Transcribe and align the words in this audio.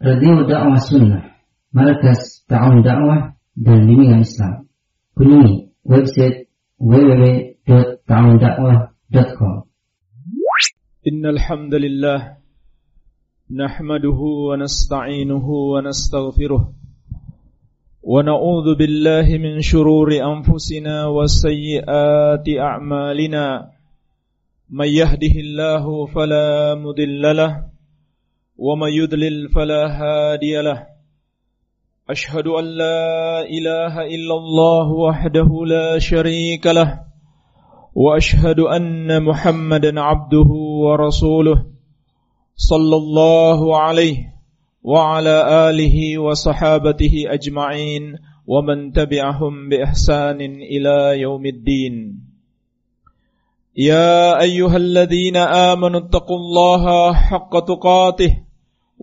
Radio 0.00 0.44
Dakwah 0.48 0.80
Sunnah, 0.80 1.22
Markas 1.72 2.44
Ta'awun 2.48 2.82
Dakwah 2.84 3.32
dan 3.56 3.86
Bimbingan 3.88 4.20
Islam. 4.20 4.68
Kunjungi 5.16 5.68
website 5.84 6.46
www.ta'awundakwah.com. 6.80 9.64
إن 11.04 11.20
الحمد 11.26 11.74
لله 11.74 12.36
نحمده 13.52 14.20
ونستعينه 14.48 15.46
ونستغفره 15.48 16.72
ونعوذ 18.02 18.74
بالله 18.74 19.38
من 19.38 19.60
شرور 19.60 20.08
أنفسنا 20.32 21.06
وسيئات 21.06 22.48
أعمالنا 22.48 23.70
من 24.70 24.88
يهده 24.88 25.34
الله 25.44 26.06
فلا 26.06 26.74
مضل 26.74 27.36
له 27.36 27.64
ومن 28.58 28.92
يضلل 28.92 29.48
فلا 29.48 29.86
هادي 29.86 30.62
له. 30.62 30.86
أشهد 32.10 32.46
أن 32.46 32.64
لا 32.64 33.40
إله 33.40 34.00
إلا 34.00 34.34
الله 34.34 34.92
وحده 34.92 35.48
لا 35.66 35.98
شريك 35.98 36.66
له. 36.66 37.00
وأشهد 37.94 38.60
أن 38.60 39.22
محمدا 39.22 40.00
عبده 40.00 40.50
ورسوله 40.84 41.66
صلى 42.56 42.96
الله 42.96 43.78
عليه 43.78 44.16
وعلى 44.82 45.70
آله 45.70 46.18
وصحابته 46.18 47.12
أجمعين 47.26 48.18
ومن 48.46 48.92
تبعهم 48.92 49.68
بإحسان 49.68 50.40
إلى 50.40 51.20
يوم 51.20 51.46
الدين. 51.46 52.20
يا 53.76 54.40
أيها 54.40 54.76
الذين 54.76 55.36
آمنوا 55.36 56.00
اتقوا 56.00 56.36
الله 56.36 57.14
حق 57.14 57.64
تقاته 57.64 58.43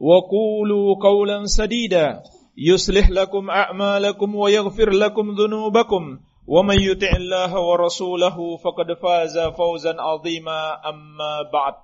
وقولوا 0.00 0.86
قولا 1.02 1.46
سديدا 1.46 2.22
يصلح 2.56 3.10
لكم 3.10 3.50
أعمالكم 3.50 4.34
ويغفر 4.34 4.90
لكم 4.90 5.30
ذنوبكم 5.30 6.02
ومن 6.46 6.78
يطع 6.80 7.12
الله 7.16 7.60
ورسوله 7.60 8.56
فقد 8.56 8.88
فاز 9.02 9.38
فوزا 9.38 9.94
عظيما 9.98 10.60
أما 10.88 11.34
بعد 11.52 11.74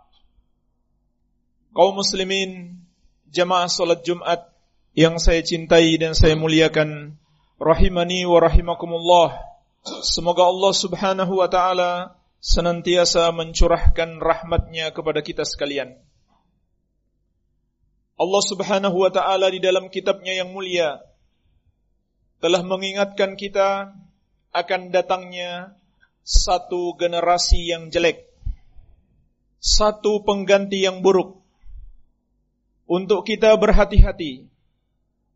kaum 1.71 2.03
muslimin 2.03 2.83
jamaah 3.31 3.71
salat 3.71 4.03
Jumat 4.03 4.43
yang 4.99 5.23
saya 5.23 5.39
cintai 5.39 5.95
dan 6.03 6.19
saya 6.19 6.35
muliakan 6.35 7.15
rahimani 7.63 8.27
wa 8.27 8.43
rahimakumullah 8.43 9.39
semoga 10.03 10.51
Allah 10.51 10.73
Subhanahu 10.75 11.39
wa 11.39 11.47
taala 11.47 12.19
senantiasa 12.43 13.31
mencurahkan 13.31 14.19
rahmatnya 14.19 14.91
kepada 14.91 15.23
kita 15.23 15.47
sekalian 15.47 15.95
Allah 18.16 18.44
Subhanahu 18.44 18.96
wa 18.96 19.12
taala 19.12 19.52
di 19.52 19.60
dalam 19.60 19.92
kitabnya 19.92 20.32
yang 20.36 20.56
mulia 20.56 21.04
telah 22.40 22.64
mengingatkan 22.64 23.36
kita 23.36 23.92
akan 24.56 24.82
datangnya 24.92 25.76
satu 26.24 26.96
generasi 26.96 27.70
yang 27.70 27.92
jelek 27.92 28.36
satu 29.66 30.22
pengganti 30.22 30.86
yang 30.86 31.02
buruk. 31.02 31.42
Untuk 32.86 33.26
kita 33.26 33.58
berhati-hati, 33.58 34.46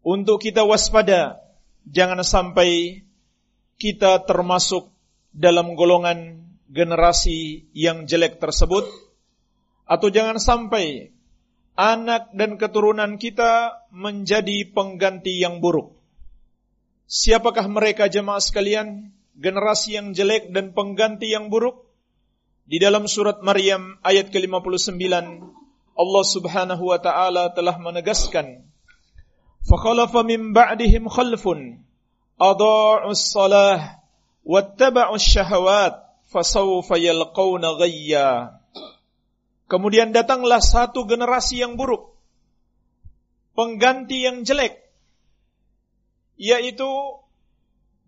untuk 0.05 0.37
kita 0.37 0.61
waspada, 0.61 1.41
jangan 1.89 2.21
sampai 2.21 3.01
kita 3.81 4.21
termasuk 4.29 4.93
dalam 5.33 5.73
golongan 5.73 6.45
generasi 6.69 7.65
yang 7.73 8.05
jelek 8.05 8.37
tersebut, 8.37 8.85
atau 9.89 10.13
jangan 10.13 10.37
sampai 10.37 11.09
anak 11.79 12.35
dan 12.35 12.59
keturunan 12.59 13.15
kita 13.15 13.79
menjadi 13.95 14.67
pengganti 14.75 15.39
yang 15.39 15.63
buruk. 15.63 15.95
Siapakah 17.07 17.71
mereka 17.71 18.11
jemaah 18.11 18.43
sekalian? 18.43 19.15
Generasi 19.39 19.95
yang 19.95 20.11
jelek 20.11 20.51
dan 20.51 20.75
pengganti 20.75 21.31
yang 21.31 21.47
buruk? 21.47 21.87
Di 22.67 22.83
dalam 22.83 23.07
surat 23.07 23.39
Maryam 23.39 23.95
ayat 24.03 24.27
ke-59 24.27 24.99
Allah 25.95 26.23
Subhanahu 26.27 26.83
wa 26.91 26.99
taala 26.99 27.49
telah 27.55 27.79
menegaskan 27.79 28.67
fakhalafa 29.65 30.21
min 30.27 30.51
ba'dihim 30.51 31.09
khalfun 31.09 31.81
adaa'us 32.37 33.23
salah 33.31 33.99
wattaba'us 34.45 35.23
syahawat 35.23 35.97
fasawfa 36.29 36.95
yalqawna 37.01 37.75
ghayya 37.75 38.58
Kemudian 39.69 40.09
datanglah 40.09 40.59
satu 40.59 41.05
generasi 41.05 41.61
yang 41.61 41.77
buruk 41.77 42.17
pengganti 43.53 44.25
yang 44.25 44.41
jelek 44.41 44.81
yaitu 46.39 46.87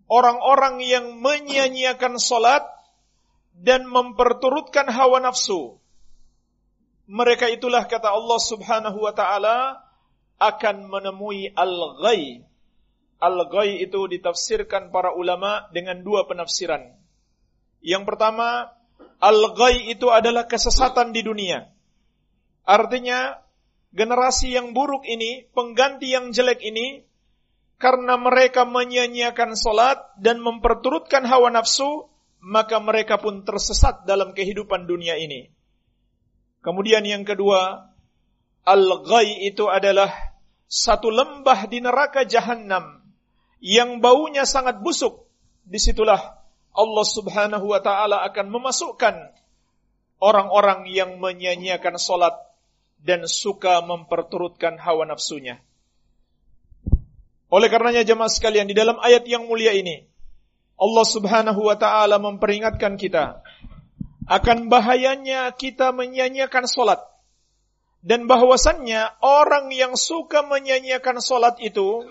orang-orang 0.08 0.80
yang 0.80 1.20
menyia-nyiakan 1.20 2.16
salat 2.16 2.64
dan 3.52 3.84
memperturutkan 3.84 4.88
hawa 4.88 5.20
nafsu 5.20 5.76
mereka 7.12 7.50
itulah 7.52 7.84
kata 7.84 8.08
Allah 8.08 8.40
Subhanahu 8.40 8.98
wa 9.04 9.12
taala 9.12 9.84
akan 10.40 10.88
menemui 10.90 11.52
al-ghay. 11.54 12.40
Al-ghay 13.20 13.84
itu 13.84 14.00
ditafsirkan 14.10 14.90
para 14.90 15.14
ulama 15.14 15.70
dengan 15.70 16.02
dua 16.02 16.26
penafsiran. 16.26 16.82
Yang 17.84 18.02
pertama, 18.08 18.72
al-ghay 19.22 19.94
itu 19.94 20.10
adalah 20.10 20.50
kesesatan 20.50 21.14
di 21.14 21.22
dunia. 21.22 21.70
Artinya, 22.66 23.38
generasi 23.94 24.50
yang 24.50 24.74
buruk 24.74 25.06
ini, 25.06 25.46
pengganti 25.54 26.10
yang 26.10 26.34
jelek 26.34 26.58
ini, 26.66 27.06
karena 27.78 28.18
mereka 28.18 28.66
menyia-nyiakan 28.66 29.54
solat 29.54 30.02
dan 30.18 30.42
memperturutkan 30.42 31.22
hawa 31.26 31.54
nafsu, 31.54 32.10
maka 32.42 32.82
mereka 32.82 33.22
pun 33.22 33.46
tersesat 33.46 34.02
dalam 34.02 34.34
kehidupan 34.34 34.90
dunia 34.90 35.14
ini. 35.14 35.54
Kemudian 36.62 37.06
yang 37.06 37.22
kedua, 37.22 37.90
al-ghay 38.66 39.46
itu 39.46 39.66
adalah 39.70 40.10
satu 40.66 41.10
lembah 41.10 41.70
di 41.70 41.78
neraka 41.82 42.26
jahanam 42.26 43.02
yang 43.62 44.02
baunya 44.02 44.42
sangat 44.42 44.82
busuk. 44.82 45.26
Di 45.62 45.78
situlah 45.78 46.41
Allah 46.72 47.04
subhanahu 47.04 47.68
wa 47.68 47.80
ta'ala 47.84 48.24
akan 48.32 48.48
memasukkan 48.48 49.14
orang-orang 50.22 50.88
yang 50.88 51.20
menyanyiakan 51.20 52.00
solat 52.00 52.32
dan 53.02 53.28
suka 53.28 53.84
memperturutkan 53.84 54.80
hawa 54.80 55.04
nafsunya. 55.04 55.60
Oleh 57.52 57.68
karenanya 57.68 58.00
jemaah 58.00 58.32
sekalian, 58.32 58.64
di 58.64 58.72
dalam 58.72 58.96
ayat 59.02 59.28
yang 59.28 59.44
mulia 59.44 59.76
ini, 59.76 60.08
Allah 60.80 61.04
subhanahu 61.04 61.68
wa 61.68 61.76
ta'ala 61.76 62.16
memperingatkan 62.16 62.96
kita 62.96 63.44
akan 64.24 64.72
bahayanya 64.72 65.52
kita 65.52 65.92
menyanyiakan 65.92 66.64
solat. 66.64 67.02
Dan 68.02 68.26
bahwasannya 68.26 69.20
orang 69.22 69.70
yang 69.70 69.94
suka 69.94 70.42
menyanyiakan 70.42 71.22
solat 71.22 71.60
itu, 71.62 72.02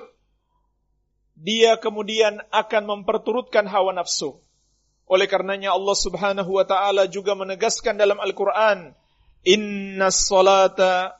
dia 1.35 1.75
kemudian 1.81 2.39
akan 2.53 2.83
memperturutkan 2.87 3.67
hawa 3.67 3.91
nafsu. 3.97 4.39
Oleh 5.11 5.27
karenanya 5.27 5.75
Allah 5.75 5.91
subhanahu 5.91 6.55
wa 6.55 6.63
ta'ala 6.63 7.11
juga 7.11 7.35
menegaskan 7.35 7.99
dalam 7.99 8.15
Al-Quran, 8.23 8.95
Inna 9.43 10.07
salata 10.07 11.19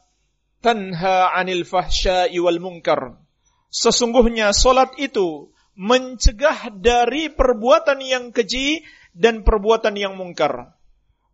tanha 0.63 1.35
anil 1.35 1.67
fahsyai 1.67 2.39
wal 2.39 2.63
munkar. 2.63 3.19
Sesungguhnya 3.67 4.55
solat 4.55 4.95
itu 4.95 5.51
mencegah 5.75 6.71
dari 6.71 7.27
perbuatan 7.27 7.99
yang 7.99 8.31
keji 8.31 8.79
dan 9.11 9.43
perbuatan 9.43 9.99
yang 9.99 10.15
mungkar. 10.15 10.71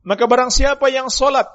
Maka 0.02 0.26
barang 0.26 0.50
siapa 0.50 0.90
yang 0.90 1.14
solat 1.14 1.46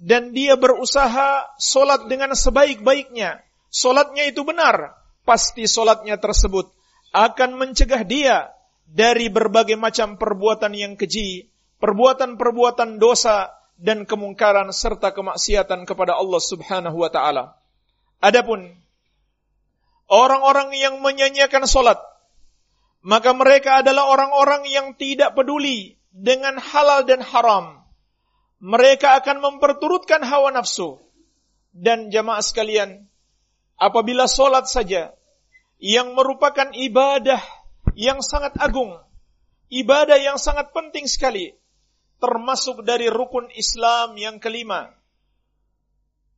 dan 0.00 0.32
dia 0.32 0.56
berusaha 0.56 1.52
solat 1.60 2.08
dengan 2.08 2.32
sebaik-baiknya, 2.32 3.44
solatnya 3.68 4.24
itu 4.32 4.48
benar, 4.48 4.96
pasti 5.28 5.68
solatnya 5.68 6.16
tersebut 6.16 6.72
akan 7.12 7.60
mencegah 7.60 8.00
dia 8.08 8.48
dari 8.88 9.32
berbagai 9.32 9.78
macam 9.78 10.20
perbuatan 10.20 10.72
yang 10.76 10.94
keji, 10.98 11.48
perbuatan-perbuatan 11.80 13.00
dosa 13.00 13.50
dan 13.80 14.06
kemungkaran 14.06 14.70
serta 14.70 15.10
kemaksiatan 15.10 15.88
kepada 15.88 16.14
Allah 16.14 16.42
Subhanahu 16.42 17.02
wa 17.02 17.10
taala. 17.10 17.58
Adapun 18.22 18.78
orang-orang 20.06 20.70
yang 20.76 21.02
menyanyiakan 21.02 21.66
solat, 21.66 21.98
maka 23.02 23.34
mereka 23.34 23.82
adalah 23.82 24.06
orang-orang 24.06 24.62
yang 24.70 24.94
tidak 24.94 25.34
peduli 25.34 25.98
dengan 26.14 26.60
halal 26.60 27.02
dan 27.02 27.24
haram. 27.24 27.82
Mereka 28.62 29.18
akan 29.18 29.42
memperturutkan 29.42 30.22
hawa 30.22 30.54
nafsu. 30.54 31.02
Dan 31.72 32.12
jamaah 32.12 32.44
sekalian, 32.44 33.08
apabila 33.80 34.28
solat 34.30 34.68
saja, 34.68 35.16
yang 35.82 36.14
merupakan 36.14 36.70
ibadah 36.70 37.42
yang 37.98 38.24
sangat 38.24 38.56
agung, 38.60 38.96
ibadah 39.68 40.16
yang 40.16 40.40
sangat 40.40 40.72
penting 40.72 41.04
sekali, 41.08 41.52
termasuk 42.22 42.86
dari 42.86 43.10
rukun 43.12 43.50
Islam 43.52 44.14
yang 44.16 44.38
kelima, 44.38 44.92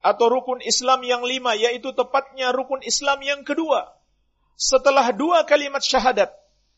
atau 0.04 0.28
rukun 0.28 0.60
Islam 0.60 1.00
yang 1.04 1.22
lima, 1.24 1.56
yaitu 1.56 1.92
tepatnya 1.96 2.52
rukun 2.52 2.84
Islam 2.84 3.24
yang 3.24 3.40
kedua. 3.40 3.96
Setelah 4.54 5.10
dua 5.16 5.48
kalimat 5.48 5.82
syahadat, 5.82 6.30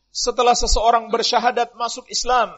setelah 0.09 0.55
seseorang 0.57 1.11
bersyahadat 1.11 1.75
masuk 1.77 2.07
Islam, 2.09 2.55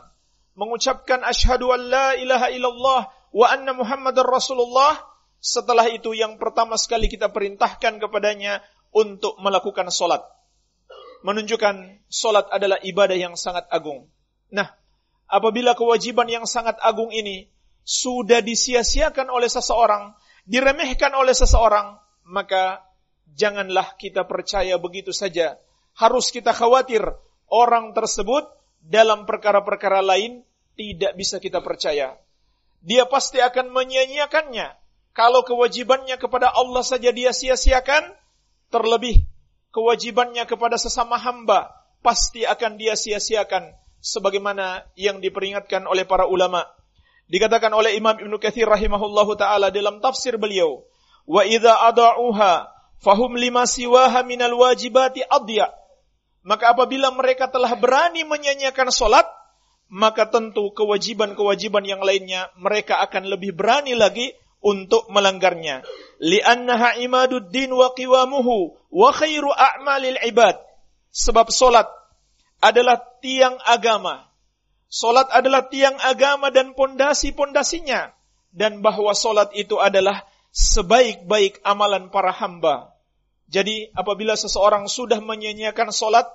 mengucapkan 0.56 1.26
asyhadu 1.26 1.74
an 1.74 1.82
la 1.90 2.08
ilaha 2.16 2.48
illallah 2.54 3.02
wa 3.34 3.46
anna 3.50 3.74
muhammadar 3.74 4.24
rasulullah, 4.24 4.96
setelah 5.40 5.88
itu 5.90 6.14
yang 6.14 6.38
pertama 6.38 6.76
sekali 6.76 7.08
kita 7.08 7.32
perintahkan 7.32 8.00
kepadanya 8.00 8.64
untuk 8.94 9.36
melakukan 9.42 9.88
solat. 9.90 10.24
Menunjukkan 11.20 12.08
solat 12.08 12.48
adalah 12.48 12.80
ibadah 12.80 13.18
yang 13.20 13.36
sangat 13.36 13.68
agung. 13.68 14.08
Nah, 14.56 14.72
apabila 15.28 15.76
kewajiban 15.76 16.32
yang 16.32 16.48
sangat 16.48 16.80
agung 16.80 17.12
ini 17.12 17.52
sudah 17.84 18.40
disia-siakan 18.40 19.28
oleh 19.28 19.52
seseorang, 19.52 20.16
diremehkan 20.48 21.12
oleh 21.14 21.36
seseorang, 21.36 22.00
maka 22.24 22.88
janganlah 23.36 24.00
kita 24.00 24.24
percaya 24.26 24.80
begitu 24.80 25.12
saja. 25.12 25.60
Harus 25.94 26.32
kita 26.32 26.56
khawatir 26.56 27.04
orang 27.52 27.92
tersebut 27.92 28.48
dalam 28.80 29.28
perkara-perkara 29.28 30.00
lain 30.00 30.48
tidak 30.80 31.14
bisa 31.20 31.44
kita 31.44 31.60
percaya. 31.60 32.16
Dia 32.80 33.04
pasti 33.06 33.44
akan 33.44 33.76
menyia-nyiakannya. 33.76 34.80
Kalau 35.12 35.44
kewajibannya 35.44 36.16
kepada 36.16 36.48
Allah 36.48 36.80
saja 36.80 37.12
dia 37.12 37.36
sia-siakan, 37.36 38.16
terlebih 38.72 39.29
kewajibannya 39.70 40.46
kepada 40.46 40.76
sesama 40.76 41.18
hamba 41.18 41.70
pasti 42.00 42.48
akan 42.48 42.80
dia 42.80 42.96
sia-siakan 42.96 43.76
sebagaimana 44.00 44.88
yang 44.96 45.20
diperingatkan 45.20 45.84
oleh 45.86 46.08
para 46.08 46.26
ulama. 46.26 46.64
Dikatakan 47.30 47.70
oleh 47.76 47.94
Imam 47.94 48.18
Ibn 48.18 48.34
Kathir 48.42 48.66
rahimahullahu 48.66 49.38
taala 49.38 49.70
dalam 49.70 50.02
tafsir 50.02 50.40
beliau, 50.42 50.82
"Wa 51.30 51.46
idza 51.46 51.78
ada'uha 51.94 52.66
fahum 53.04 53.38
lima 53.38 53.70
siwaha 53.70 54.26
minal 54.26 54.58
wajibati 54.58 55.22
adya." 55.30 55.70
Maka 56.42 56.74
apabila 56.74 57.14
mereka 57.14 57.52
telah 57.52 57.70
berani 57.78 58.26
menyanyiakan 58.26 58.90
solat, 58.90 59.28
maka 59.92 60.26
tentu 60.30 60.74
kewajiban-kewajiban 60.74 61.86
yang 61.86 62.02
lainnya 62.02 62.50
mereka 62.58 63.04
akan 63.04 63.30
lebih 63.30 63.54
berani 63.54 63.94
lagi 63.94 64.34
untuk 64.60 65.08
melanggarnya. 65.12 65.84
Li'annaha 66.20 67.00
imaduddin 67.00 67.72
wa 67.72 67.96
qiwamuhu 67.96 68.76
wa 68.92 69.10
khairu 69.16 69.50
a'malil 69.52 70.20
ibad. 70.28 70.60
Sebab 71.10 71.50
solat 71.50 71.88
adalah 72.60 73.00
tiang 73.24 73.58
agama. 73.64 74.28
Solat 74.90 75.32
adalah 75.32 75.70
tiang 75.72 75.96
agama 76.02 76.52
dan 76.52 76.76
pondasi-pondasinya. 76.76 78.12
Dan 78.50 78.82
bahwa 78.82 79.14
solat 79.14 79.54
itu 79.54 79.78
adalah 79.78 80.26
sebaik-baik 80.50 81.62
amalan 81.62 82.10
para 82.10 82.34
hamba. 82.34 82.98
Jadi 83.50 83.90
apabila 83.98 84.38
seseorang 84.38 84.86
sudah 84.86 85.22
menyanyiakan 85.22 85.90
solat, 85.90 86.26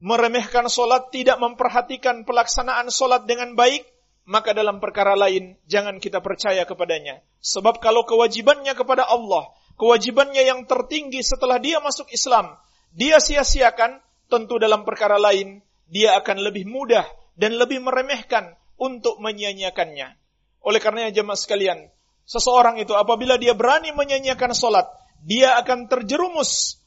meremehkan 0.00 0.68
solat, 0.68 1.08
tidak 1.12 1.40
memperhatikan 1.40 2.28
pelaksanaan 2.28 2.88
solat 2.92 3.24
dengan 3.24 3.56
baik, 3.56 3.84
maka 4.24 4.56
dalam 4.56 4.80
perkara 4.80 5.12
lain 5.14 5.60
jangan 5.68 6.00
kita 6.00 6.24
percaya 6.24 6.64
kepadanya. 6.64 7.20
Sebab 7.44 7.80
kalau 7.80 8.08
kewajibannya 8.08 8.72
kepada 8.72 9.04
Allah, 9.04 9.52
kewajibannya 9.76 10.42
yang 10.44 10.64
tertinggi 10.64 11.20
setelah 11.20 11.60
dia 11.60 11.80
masuk 11.84 12.08
Islam, 12.08 12.56
dia 12.94 13.20
sia-siakan, 13.20 14.00
tentu 14.32 14.56
dalam 14.56 14.88
perkara 14.88 15.20
lain 15.20 15.60
dia 15.84 16.16
akan 16.16 16.40
lebih 16.40 16.64
mudah 16.64 17.04
dan 17.36 17.60
lebih 17.60 17.84
meremehkan 17.84 18.56
untuk 18.80 19.20
menyanyiakannya. 19.20 20.16
Oleh 20.64 20.80
karenanya 20.80 21.12
jemaah 21.12 21.36
sekalian, 21.36 21.92
seseorang 22.24 22.80
itu 22.80 22.96
apabila 22.96 23.36
dia 23.36 23.52
berani 23.52 23.92
menyanyiakan 23.92 24.56
solat, 24.56 24.88
dia 25.20 25.60
akan 25.60 25.92
terjerumus 25.92 26.80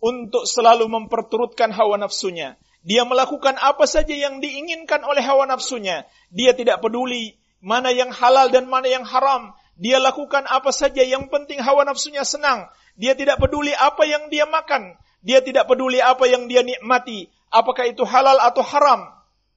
untuk 0.00 0.44
selalu 0.44 0.84
memperturutkan 0.92 1.72
hawa 1.72 1.96
nafsunya. 1.96 2.60
Dia 2.86 3.02
melakukan 3.02 3.58
apa 3.58 3.82
saja 3.90 4.14
yang 4.14 4.38
diinginkan 4.38 5.02
oleh 5.02 5.18
hawa 5.18 5.50
nafsunya. 5.50 6.06
Dia 6.30 6.54
tidak 6.54 6.78
peduli 6.78 7.34
mana 7.58 7.90
yang 7.90 8.14
halal 8.14 8.46
dan 8.54 8.70
mana 8.70 8.86
yang 8.86 9.02
haram. 9.02 9.58
Dia 9.74 9.98
lakukan 9.98 10.46
apa 10.46 10.70
saja 10.70 11.02
yang 11.02 11.26
penting 11.26 11.58
hawa 11.58 11.82
nafsunya 11.82 12.22
senang. 12.22 12.70
Dia 12.94 13.18
tidak 13.18 13.42
peduli 13.42 13.74
apa 13.74 14.06
yang 14.06 14.30
dia 14.30 14.46
makan. 14.46 14.94
Dia 15.18 15.42
tidak 15.42 15.66
peduli 15.66 15.98
apa 15.98 16.30
yang 16.30 16.46
dia 16.46 16.62
nikmati. 16.62 17.26
Apakah 17.50 17.90
itu 17.90 18.06
halal 18.06 18.38
atau 18.38 18.62
haram. 18.62 19.10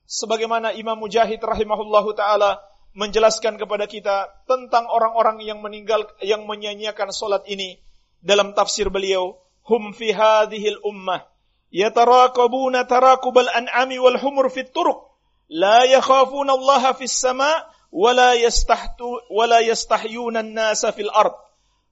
Sebagaimana 0.10 0.74
Imam 0.74 0.98
Mujahid 0.98 1.38
rahimahullahu 1.38 2.18
taala 2.18 2.58
menjelaskan 2.98 3.62
kepada 3.62 3.86
kita 3.86 4.26
tentang 4.50 4.90
orang-orang 4.90 5.46
yang 5.46 5.62
meninggal 5.62 6.10
yang 6.26 6.50
menyanyiakan 6.50 7.14
solat 7.14 7.46
ini 7.46 7.78
dalam 8.26 8.58
tafsir 8.58 8.90
beliau, 8.90 9.38
hum 9.70 9.94
fi 9.94 10.10
hadhil 10.10 10.82
ummah 10.82 11.30
tarakubal 11.72 13.50
an'ami 13.54 13.98
wal 14.02 14.18
humur 14.18 14.50
fit 14.50 14.74
turuq 14.74 15.10
la 15.50 15.86
yakhafuna 15.86 16.54
Allah 16.54 16.94
fis 16.98 17.14
sama 17.14 17.50
wala 17.90 18.38
yastahtu 18.38 19.30
wala 19.34 19.62
yastahyuna 19.62 20.46
an-nasa 20.46 20.94
fil 20.94 21.10
ard. 21.10 21.34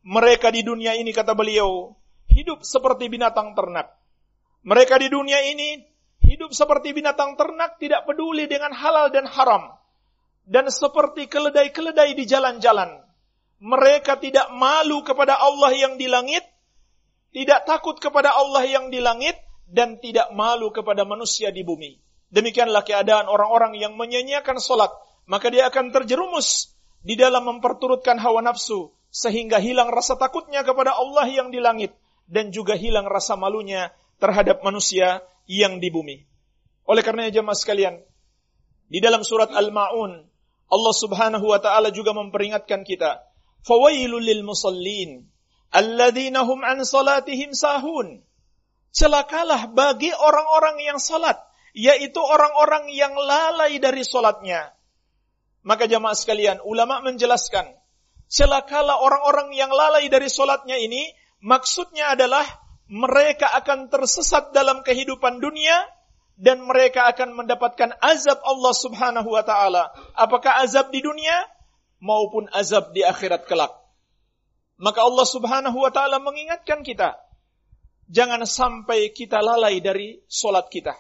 Mereka 0.07 0.53
di 0.53 0.63
dunia 0.63 0.95
ini 0.95 1.12
kata 1.12 1.35
beliau 1.35 1.94
hidup 2.31 2.63
seperti 2.63 3.09
binatang 3.12 3.57
ternak. 3.57 3.91
Mereka 4.63 4.95
di 5.01 5.09
dunia 5.12 5.41
ini 5.44 5.83
hidup 6.23 6.53
seperti 6.53 6.94
binatang 6.95 7.35
ternak 7.35 7.75
tidak 7.81 8.06
peduli 8.07 8.45
dengan 8.47 8.71
halal 8.71 9.09
dan 9.12 9.25
haram. 9.27 9.73
Dan 10.47 10.71
seperti 10.71 11.27
keledai-keledai 11.27 12.15
di 12.15 12.23
jalan-jalan 12.23 13.03
mereka 13.57 14.21
tidak 14.21 14.53
malu 14.53 15.01
kepada 15.01 15.38
Allah 15.38 15.73
yang 15.73 15.97
di 15.97 16.06
langit, 16.06 16.45
tidak 17.33 17.66
takut 17.66 17.97
kepada 17.97 18.37
Allah 18.37 18.63
yang 18.69 18.94
di 18.94 19.02
langit, 19.02 19.33
dan 19.68 20.00
tidak 20.00 20.31
malu 20.31 20.71
kepada 20.71 21.04
manusia 21.04 21.52
di 21.52 21.62
bumi. 21.62 22.00
Demikianlah 22.31 22.83
keadaan 22.83 23.31
orang-orang 23.31 23.76
yang 23.80 23.95
menyanyiakan 23.95 24.59
solat, 24.59 24.92
maka 25.28 25.47
dia 25.47 25.68
akan 25.68 25.92
terjerumus 25.95 26.76
di 27.04 27.16
dalam 27.16 27.47
memperturutkan 27.47 28.19
hawa 28.19 28.44
nafsu, 28.44 28.92
sehingga 29.12 29.59
hilang 29.64 29.88
rasa 29.92 30.19
takutnya 30.19 30.64
kepada 30.64 30.95
Allah 30.95 31.28
yang 31.28 31.52
di 31.52 31.64
langit, 31.64 31.95
dan 32.28 32.52
juga 32.52 32.76
hilang 32.76 33.07
rasa 33.07 33.40
malunya 33.40 33.95
terhadap 34.19 34.59
manusia 34.64 35.24
yang 35.47 35.80
di 35.80 35.88
bumi. 35.88 36.28
Oleh 36.88 37.04
karenanya 37.04 37.40
jemaah 37.40 37.56
sekalian, 37.56 37.95
di 38.88 39.00
dalam 39.00 39.24
surat 39.24 39.52
Al-Ma'un, 39.52 40.28
Allah 40.68 40.95
subhanahu 40.95 41.47
wa 41.47 41.59
ta'ala 41.64 41.95
juga 41.95 42.12
memperingatkan 42.12 42.83
kita, 42.83 43.24
musallin 44.44 45.28
alladzina 45.71 46.44
hum 46.47 46.64
an 46.64 46.83
salatihim 46.83 47.52
sahun. 47.52 48.24
Celakalah 48.97 49.69
bagi 49.69 50.09
orang-orang 50.09 50.81
yang 50.81 50.97
salat, 50.97 51.37
yaitu 51.77 52.18
orang-orang 52.18 52.89
yang 52.89 53.13
lalai 53.13 53.77
dari 53.77 54.01
salatnya. 54.01 54.73
Maka 55.61 55.85
jamaah 55.85 56.18
sekalian, 56.18 56.57
ulama 56.66 57.06
menjelaskan, 57.06 57.77
celakalah 58.25 58.97
orang-orang 58.97 59.54
yang 59.54 59.69
lalai 59.69 60.09
dari 60.09 60.33
salatnya 60.33 60.81
ini, 60.81 61.13
maksudnya 61.45 62.18
adalah 62.18 62.42
mereka 62.89 63.54
akan 63.54 63.94
tersesat 63.94 64.49
dalam 64.49 64.81
kehidupan 64.81 65.37
dunia 65.37 65.85
dan 66.33 66.66
mereka 66.66 67.06
akan 67.06 67.37
mendapatkan 67.37 67.94
azab 68.01 68.42
Allah 68.42 68.73
Subhanahu 68.73 69.30
wa 69.30 69.44
taala. 69.45 69.94
Apakah 70.18 70.66
azab 70.66 70.89
di 70.89 71.06
dunia? 71.06 71.45
maupun 71.99 72.45
azab 72.54 72.94
di 72.94 73.01
akhirat 73.01 73.45
kelak. 73.49 73.73
Maka 74.77 75.01
Allah 75.01 75.25
Subhanahu 75.25 75.77
wa 75.81 75.89
taala 75.89 76.21
mengingatkan 76.21 76.85
kita 76.85 77.18
jangan 78.07 78.44
sampai 78.47 79.11
kita 79.11 79.44
lalai 79.44 79.83
dari 79.83 80.19
solat 80.28 80.71
kita. 80.71 80.95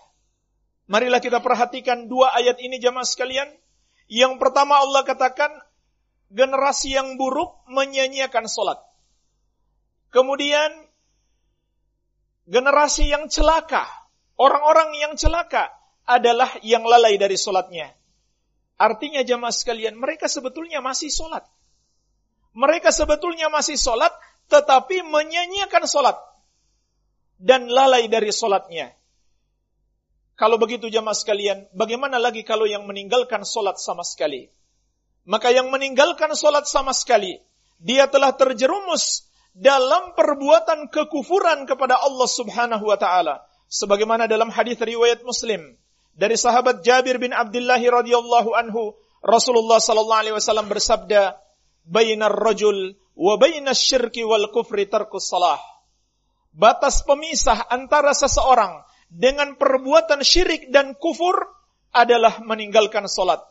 Marilah 0.87 1.19
kita 1.19 1.43
perhatikan 1.43 2.07
dua 2.07 2.31
ayat 2.35 2.59
ini 2.63 2.79
jamaah 2.79 3.03
sekalian. 3.03 3.47
Yang 4.07 4.39
pertama 4.39 4.79
Allah 4.79 5.03
katakan 5.03 5.51
generasi 6.31 6.95
yang 6.95 7.19
buruk 7.19 7.59
menyanyiakan 7.67 8.47
solat. 8.47 8.79
Kemudian 10.15 10.71
generasi 12.47 13.11
yang 13.11 13.27
celaka, 13.27 13.83
orang-orang 14.39 14.95
yang 14.95 15.13
celaka 15.19 15.75
adalah 16.07 16.47
yang 16.63 16.87
lalai 16.87 17.19
dari 17.19 17.35
solatnya. 17.35 17.91
Artinya 18.79 19.27
jamaah 19.27 19.51
sekalian, 19.51 19.99
mereka 19.99 20.31
sebetulnya 20.31 20.79
masih 20.79 21.11
sholat. 21.11 21.43
Mereka 22.55 22.95
sebetulnya 22.95 23.51
masih 23.51 23.75
sholat, 23.75 24.15
tetapi 24.47 25.03
menyanyiakan 25.03 25.83
solat 25.83 26.15
dan 27.37 27.69
lalai 27.69 28.09
dari 28.09 28.33
solatnya. 28.33 28.93
Kalau 30.37 30.61
begitu 30.61 30.89
jamaah 30.93 31.17
sekalian, 31.17 31.65
bagaimana 31.73 32.21
lagi 32.21 32.45
kalau 32.45 32.69
yang 32.69 32.85
meninggalkan 32.85 33.41
solat 33.41 33.81
sama 33.81 34.05
sekali? 34.05 34.53
Maka 35.25 35.49
yang 35.49 35.73
meninggalkan 35.73 36.29
solat 36.37 36.69
sama 36.69 36.93
sekali, 36.93 37.41
dia 37.81 38.05
telah 38.05 38.37
terjerumus 38.37 39.25
dalam 39.57 40.13
perbuatan 40.13 40.93
kekufuran 40.93 41.65
kepada 41.65 41.97
Allah 41.97 42.29
Subhanahu 42.29 42.85
wa 42.85 42.97
taala. 43.01 43.41
Sebagaimana 43.65 44.29
dalam 44.29 44.53
hadis 44.53 44.77
riwayat 44.77 45.25
Muslim 45.25 45.73
dari 46.13 46.37
sahabat 46.37 46.85
Jabir 46.85 47.17
bin 47.17 47.33
Abdullah 47.33 47.81
radhiyallahu 47.81 48.53
anhu, 48.53 48.93
Rasulullah 49.25 49.81
sallallahu 49.81 50.21
alaihi 50.21 50.35
wasallam 50.37 50.69
bersabda, 50.69 51.41
"Bainar 51.81 52.37
rajul 52.37 52.93
wa 53.17 53.33
bainas 53.41 53.81
syirki 53.81 54.21
wal 54.21 54.53
kufri 54.53 54.85
tarkus 54.85 55.33
salah." 55.33 55.57
Batas 56.57 57.05
pemisah 57.05 57.69
antara 57.69 58.17
seseorang 58.17 58.81
dengan 59.13 59.53
perbuatan 59.61 60.25
syirik 60.25 60.73
dan 60.73 60.97
kufur 60.97 61.37
adalah 61.93 62.41
meninggalkan 62.41 63.05
solat. 63.05 63.45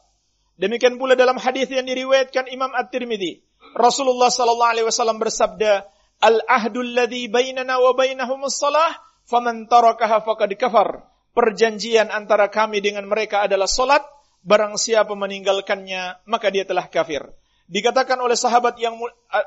Demikian 0.58 0.98
pula 0.98 1.14
dalam 1.14 1.38
hadis 1.38 1.70
yang 1.70 1.86
diriwayatkan 1.86 2.50
Imam 2.50 2.75
At-Tirmidzi, 2.75 3.46
Rasulullah 3.78 4.26
sallallahu 4.26 4.72
alaihi 4.72 4.86
wasallam 4.90 5.22
bersabda, 5.22 5.86
"Al-ahdu 6.18 6.82
alladhi 6.82 7.30
bainana 7.30 7.78
wa 7.78 7.94
bainahumus 7.94 8.58
salah, 8.58 8.98
faman 9.28 9.70
tarakaha 9.70 10.26
faqad 10.26 10.50
kafar." 10.58 11.06
Perjanjian 11.36 12.08
antara 12.08 12.48
kami 12.48 12.80
dengan 12.80 13.04
mereka 13.04 13.44
adalah 13.44 13.68
solat, 13.68 14.00
barang 14.42 14.80
siapa 14.80 15.12
meninggalkannya, 15.12 16.25
maka 16.25 16.48
dia 16.48 16.64
telah 16.64 16.88
kafir. 16.88 17.22
Dikatakan 17.68 18.16
oleh 18.18 18.34
sahabat 18.34 18.80
yang 18.80 18.96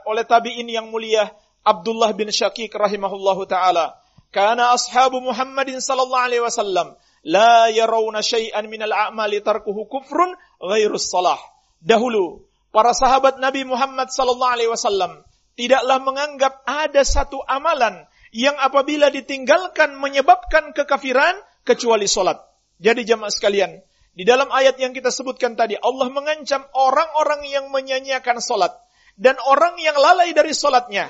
oleh 0.06 0.24
tabi'in 0.24 0.70
yang 0.70 0.94
mulia 0.94 1.34
Abdullah 1.64 2.16
bin 2.16 2.32
Syakik 2.32 2.72
rahimahullahu 2.74 3.46
taala, 3.46 4.00
Kana 4.30 4.78
ashabu 4.78 5.26
Muhammadin 5.26 5.82
sallallahu 5.82 6.26
alaihi 6.30 6.44
wasallam 6.46 6.94
la 7.26 7.74
yarawna 7.74 8.22
syai'an 8.22 8.70
minal 8.70 8.94
a'mali 8.94 9.42
tarkuhu 9.42 9.90
kufrun 9.90 10.38
ghairus 10.62 11.10
salah. 11.10 11.42
Dahulu 11.82 12.46
para 12.70 12.94
sahabat 12.94 13.42
Nabi 13.42 13.66
Muhammad 13.66 14.14
sallallahu 14.14 14.54
alaihi 14.54 14.70
wasallam 14.70 15.26
tidaklah 15.58 15.98
menganggap 15.98 16.62
ada 16.70 17.02
satu 17.02 17.42
amalan 17.50 18.06
yang 18.30 18.54
apabila 18.62 19.10
ditinggalkan 19.10 19.98
menyebabkan 19.98 20.78
kekafiran 20.78 21.34
kecuali 21.66 22.06
solat. 22.06 22.38
Jadi 22.78 23.10
jamaah 23.10 23.34
sekalian, 23.34 23.82
di 24.14 24.24
dalam 24.24 24.54
ayat 24.54 24.78
yang 24.78 24.94
kita 24.94 25.10
sebutkan 25.10 25.58
tadi, 25.58 25.74
Allah 25.76 26.08
mengancam 26.14 26.64
orang-orang 26.78 27.50
yang 27.50 27.74
menyanyiakan 27.74 28.40
solat 28.40 28.78
dan 29.18 29.36
orang 29.42 29.76
yang 29.82 29.98
lalai 29.98 30.32
dari 30.32 30.54
solatnya 30.54 31.10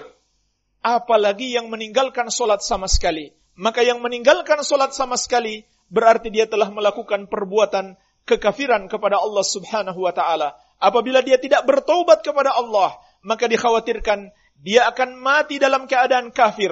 apalagi 0.80 1.56
yang 1.56 1.68
meninggalkan 1.68 2.32
solat 2.32 2.64
sama 2.64 2.88
sekali. 2.88 3.36
Maka 3.60 3.84
yang 3.84 4.00
meninggalkan 4.00 4.64
solat 4.64 4.96
sama 4.96 5.20
sekali 5.20 5.68
berarti 5.92 6.32
dia 6.32 6.48
telah 6.48 6.72
melakukan 6.72 7.28
perbuatan 7.28 8.00
kekafiran 8.24 8.88
kepada 8.88 9.20
Allah 9.20 9.44
Subhanahu 9.44 10.00
wa 10.08 10.14
taala. 10.16 10.56
Apabila 10.80 11.20
dia 11.20 11.36
tidak 11.36 11.68
bertobat 11.68 12.24
kepada 12.24 12.56
Allah, 12.56 12.96
maka 13.20 13.52
dikhawatirkan 13.52 14.32
dia 14.64 14.88
akan 14.88 15.20
mati 15.20 15.60
dalam 15.60 15.92
keadaan 15.92 16.32
kafir. 16.32 16.72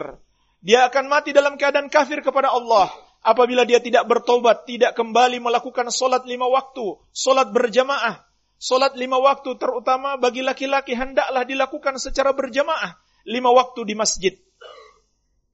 Dia 0.63 0.87
akan 0.87 1.11
mati 1.11 1.35
dalam 1.35 1.59
keadaan 1.59 1.91
kafir 1.91 2.23
kepada 2.23 2.55
Allah 2.55 2.87
apabila 3.27 3.67
dia 3.67 3.83
tidak 3.83 4.07
bertobat, 4.07 4.63
tidak 4.63 4.95
kembali 4.95 5.43
melakukan 5.43 5.91
solat 5.91 6.23
lima 6.23 6.47
waktu, 6.47 6.95
solat 7.11 7.51
berjamaah. 7.51 8.23
Solat 8.57 8.97
lima 8.97 9.21
waktu 9.21 9.53
terutama 9.59 10.17
bagi 10.17 10.41
laki-laki 10.41 10.97
hendaklah 10.97 11.45
dilakukan 11.45 12.01
secara 12.01 12.33
berjamaah 12.33 12.97
lima 13.27 13.51
waktu 13.51 13.83
di 13.83 13.93
masjid. 13.93 14.33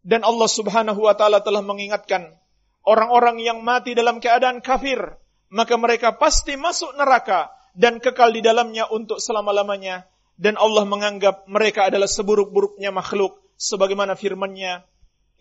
Dan 0.05 0.21
Allah 0.21 0.47
subhanahu 0.47 1.09
wa 1.09 1.17
ta'ala 1.17 1.41
telah 1.41 1.65
mengingatkan, 1.65 2.29
orang-orang 2.85 3.41
yang 3.41 3.65
mati 3.65 3.97
dalam 3.97 4.21
keadaan 4.21 4.61
kafir, 4.61 4.99
maka 5.49 5.75
mereka 5.79 6.13
pasti 6.15 6.53
masuk 6.53 6.93
neraka 6.93 7.49
dan 7.73 7.97
kekal 7.97 8.29
di 8.29 8.45
dalamnya 8.45 8.85
untuk 8.93 9.17
selama-lamanya. 9.17 10.05
Dan 10.33 10.57
Allah 10.57 10.83
menganggap 10.85 11.45
mereka 11.45 11.89
adalah 11.89 12.09
seburuk-buruknya 12.09 12.89
makhluk, 12.89 13.37
sebagaimana 13.57 14.17
firman-Nya, 14.17 14.85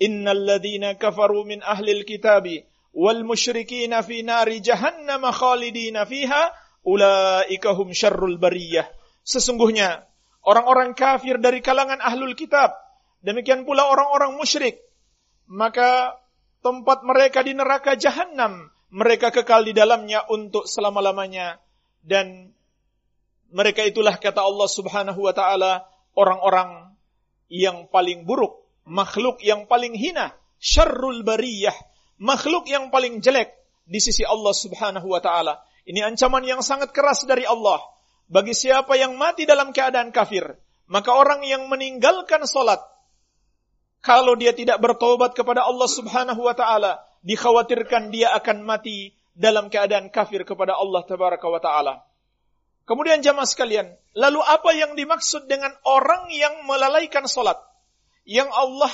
Innal 0.02 0.42
ladhina 0.42 0.98
kafaru 0.98 1.46
min 1.46 1.62
ahlil 1.62 2.02
kitabi 2.02 2.64
wal 2.90 3.22
musyrikina 3.22 4.02
fi 4.02 4.26
nari 4.26 4.58
jahannam 4.58 5.22
khalidina 5.30 6.04
fiha 6.04 6.50
ulaika 6.82 7.72
hum 7.76 7.94
syarrul 7.94 8.36
bariyah. 8.36 8.88
Sesungguhnya 9.22 10.02
orang-orang 10.42 10.94
kafir 10.94 11.38
dari 11.38 11.62
kalangan 11.62 12.02
ahlul 12.02 12.34
kitab, 12.34 12.74
demikian 13.22 13.62
pula 13.62 13.86
orang-orang 13.86 14.34
musyrik, 14.34 14.82
maka 15.46 16.18
tempat 16.62 17.02
mereka 17.06 17.42
di 17.42 17.54
neraka 17.54 17.94
jahanam, 17.98 18.70
mereka 18.92 19.30
kekal 19.34 19.66
di 19.66 19.74
dalamnya 19.74 20.26
untuk 20.30 20.66
selama-lamanya. 20.66 21.58
Dan 22.02 22.50
mereka 23.54 23.86
itulah 23.86 24.18
kata 24.18 24.42
Allah 24.42 24.68
Subhanahu 24.70 25.20
wa 25.22 25.34
taala 25.34 25.86
orang-orang 26.18 26.94
yang 27.52 27.86
paling 27.92 28.26
buruk, 28.26 28.64
makhluk 28.88 29.38
yang 29.44 29.70
paling 29.70 29.94
hina, 29.94 30.34
syarrul 30.58 31.22
bariyah, 31.22 31.74
makhluk 32.18 32.66
yang 32.66 32.90
paling 32.90 33.22
jelek 33.22 33.54
di 33.86 34.00
sisi 34.02 34.26
Allah 34.26 34.54
Subhanahu 34.56 35.06
wa 35.06 35.20
taala. 35.22 35.62
Ini 35.82 36.06
ancaman 36.06 36.46
yang 36.46 36.62
sangat 36.62 36.94
keras 36.94 37.26
dari 37.26 37.42
Allah 37.42 37.91
bagi 38.32 38.56
siapa 38.56 38.96
yang 38.96 39.20
mati 39.20 39.44
dalam 39.44 39.76
keadaan 39.76 40.08
kafir, 40.08 40.56
maka 40.88 41.12
orang 41.12 41.44
yang 41.44 41.68
meninggalkan 41.68 42.48
solat, 42.48 42.80
kalau 44.00 44.32
dia 44.40 44.56
tidak 44.56 44.80
bertobat 44.80 45.36
kepada 45.36 45.68
Allah 45.68 45.84
subhanahu 45.84 46.40
wa 46.40 46.56
ta'ala, 46.56 47.04
dikhawatirkan 47.20 48.08
dia 48.08 48.32
akan 48.32 48.64
mati 48.64 49.12
dalam 49.36 49.68
keadaan 49.68 50.08
kafir 50.08 50.48
kepada 50.48 50.72
Allah 50.80 51.04
tabaraka 51.04 51.44
wa 51.44 51.60
ta'ala. 51.60 51.94
Kemudian 52.88 53.20
jamaah 53.20 53.46
sekalian, 53.46 53.94
lalu 54.16 54.40
apa 54.42 54.74
yang 54.74 54.96
dimaksud 54.96 55.46
dengan 55.46 55.70
orang 55.84 56.32
yang 56.32 56.64
melalaikan 56.64 57.28
solat? 57.28 57.60
Yang 58.24 58.48
Allah 58.48 58.90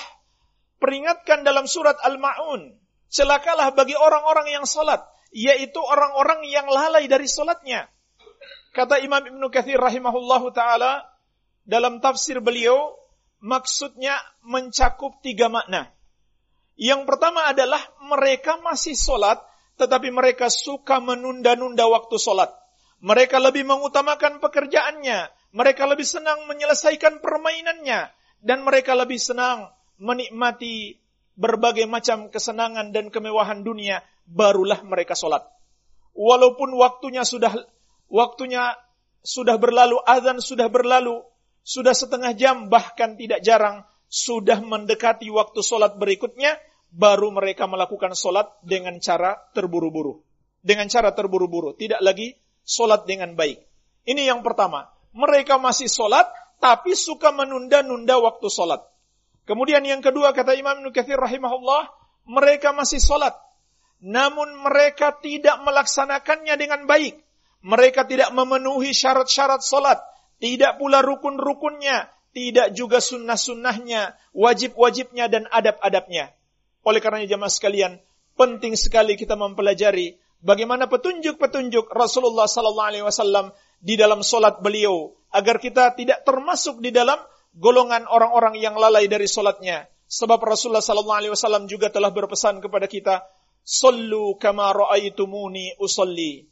peringatkan 0.82 1.46
dalam 1.46 1.70
surat 1.70 1.96
Al-Ma'un. 2.02 2.74
Celakalah 3.08 3.72
bagi 3.72 3.96
orang-orang 3.96 4.50
yang 4.50 4.66
solat, 4.68 5.00
yaitu 5.32 5.80
orang-orang 5.80 6.44
yang 6.44 6.68
lalai 6.68 7.08
dari 7.08 7.24
solatnya. 7.24 7.88
Kata 8.72 9.00
Imam 9.00 9.24
Ibn 9.24 9.42
Kathir 9.48 9.80
rahimahullahu 9.80 10.52
ta'ala, 10.52 11.06
dalam 11.68 12.00
tafsir 12.00 12.40
beliau, 12.40 12.96
maksudnya 13.42 14.16
mencakup 14.44 15.20
tiga 15.20 15.52
makna. 15.52 15.92
Yang 16.78 17.10
pertama 17.10 17.50
adalah 17.50 17.82
mereka 18.06 18.56
masih 18.62 18.94
sholat, 18.94 19.42
tetapi 19.78 20.14
mereka 20.14 20.46
suka 20.46 21.02
menunda-nunda 21.02 21.90
waktu 21.90 22.16
sholat. 22.16 22.54
Mereka 23.02 23.38
lebih 23.42 23.66
mengutamakan 23.66 24.42
pekerjaannya, 24.42 25.30
mereka 25.54 25.86
lebih 25.86 26.06
senang 26.06 26.46
menyelesaikan 26.46 27.22
permainannya, 27.22 28.10
dan 28.42 28.62
mereka 28.62 28.94
lebih 28.94 29.18
senang 29.18 29.70
menikmati 29.98 30.98
berbagai 31.38 31.86
macam 31.86 32.30
kesenangan 32.30 32.90
dan 32.90 33.10
kemewahan 33.10 33.62
dunia, 33.62 34.02
barulah 34.26 34.82
mereka 34.82 35.14
sholat. 35.14 35.46
Walaupun 36.14 36.74
waktunya 36.74 37.22
sudah 37.22 37.54
waktunya 38.08 38.76
sudah 39.22 39.60
berlalu, 39.60 40.00
azan 40.04 40.40
sudah 40.40 40.72
berlalu, 40.72 41.20
sudah 41.62 41.92
setengah 41.92 42.32
jam, 42.32 42.72
bahkan 42.72 43.14
tidak 43.20 43.44
jarang, 43.44 43.84
sudah 44.08 44.60
mendekati 44.64 45.28
waktu 45.28 45.60
sholat 45.60 46.00
berikutnya, 46.00 46.56
baru 46.88 47.28
mereka 47.28 47.68
melakukan 47.68 48.16
sholat 48.16 48.48
dengan 48.64 48.96
cara 49.04 49.36
terburu-buru. 49.52 50.24
Dengan 50.64 50.88
cara 50.88 51.12
terburu-buru, 51.12 51.76
tidak 51.76 52.00
lagi 52.00 52.34
sholat 52.64 53.04
dengan 53.04 53.36
baik. 53.36 53.62
Ini 54.08 54.32
yang 54.32 54.40
pertama. 54.40 54.88
Mereka 55.12 55.60
masih 55.60 55.88
sholat, 55.88 56.28
tapi 56.60 56.96
suka 56.96 57.32
menunda-nunda 57.32 58.16
waktu 58.20 58.48
sholat. 58.48 58.80
Kemudian 59.44 59.80
yang 59.84 60.04
kedua, 60.04 60.36
kata 60.36 60.52
Imam 60.56 60.84
Nukathir 60.84 61.16
rahimahullah, 61.16 61.88
mereka 62.28 62.76
masih 62.76 63.00
sholat. 63.00 63.32
Namun 64.04 64.52
mereka 64.62 65.16
tidak 65.16 65.58
melaksanakannya 65.64 66.54
dengan 66.60 66.84
baik 66.84 67.27
mereka 67.64 68.06
tidak 68.06 68.30
memenuhi 68.30 68.94
syarat-syarat 68.94 69.62
solat, 69.64 69.98
tidak 70.38 70.78
pula 70.78 71.02
rukun-rukunnya, 71.02 72.10
tidak 72.30 72.70
juga 72.76 73.02
sunnah-sunnahnya, 73.02 74.14
wajib-wajibnya 74.36 75.26
dan 75.26 75.50
adab-adabnya. 75.50 76.30
Oleh 76.86 77.00
karenanya 77.02 77.34
jemaah 77.34 77.50
sekalian, 77.50 77.92
penting 78.38 78.78
sekali 78.78 79.18
kita 79.18 79.34
mempelajari 79.34 80.14
bagaimana 80.38 80.86
petunjuk-petunjuk 80.86 81.90
Rasulullah 81.90 82.46
sallallahu 82.46 82.88
alaihi 82.94 83.04
wasallam 83.06 83.50
di 83.82 83.98
dalam 83.98 84.22
solat 84.22 84.62
beliau 84.62 85.14
agar 85.34 85.58
kita 85.58 85.92
tidak 85.98 86.22
termasuk 86.22 86.78
di 86.78 86.94
dalam 86.94 87.18
golongan 87.58 88.06
orang-orang 88.06 88.54
yang 88.62 88.78
lalai 88.78 89.10
dari 89.10 89.26
solatnya. 89.26 89.90
Sebab 90.08 90.40
Rasulullah 90.40 90.84
sallallahu 90.84 91.18
alaihi 91.20 91.32
wasallam 91.34 91.68
juga 91.68 91.92
telah 91.92 92.08
berpesan 92.08 92.64
kepada 92.64 92.88
kita, 92.88 93.28
"Sallu 93.60 94.40
kama 94.40 94.72
ra'aitumuni 94.72 95.76
usolli." 95.76 96.48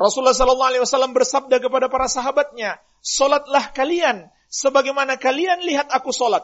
Rasulullah 0.00 0.32
Sallallahu 0.32 0.70
Alaihi 0.72 0.82
Wasallam 0.88 1.12
bersabda 1.12 1.60
kepada 1.60 1.92
para 1.92 2.08
sahabatnya, 2.08 2.80
solatlah 3.04 3.68
kalian 3.76 4.32
sebagaimana 4.48 5.20
kalian 5.20 5.60
lihat 5.60 5.92
aku 5.92 6.08
solat. 6.08 6.40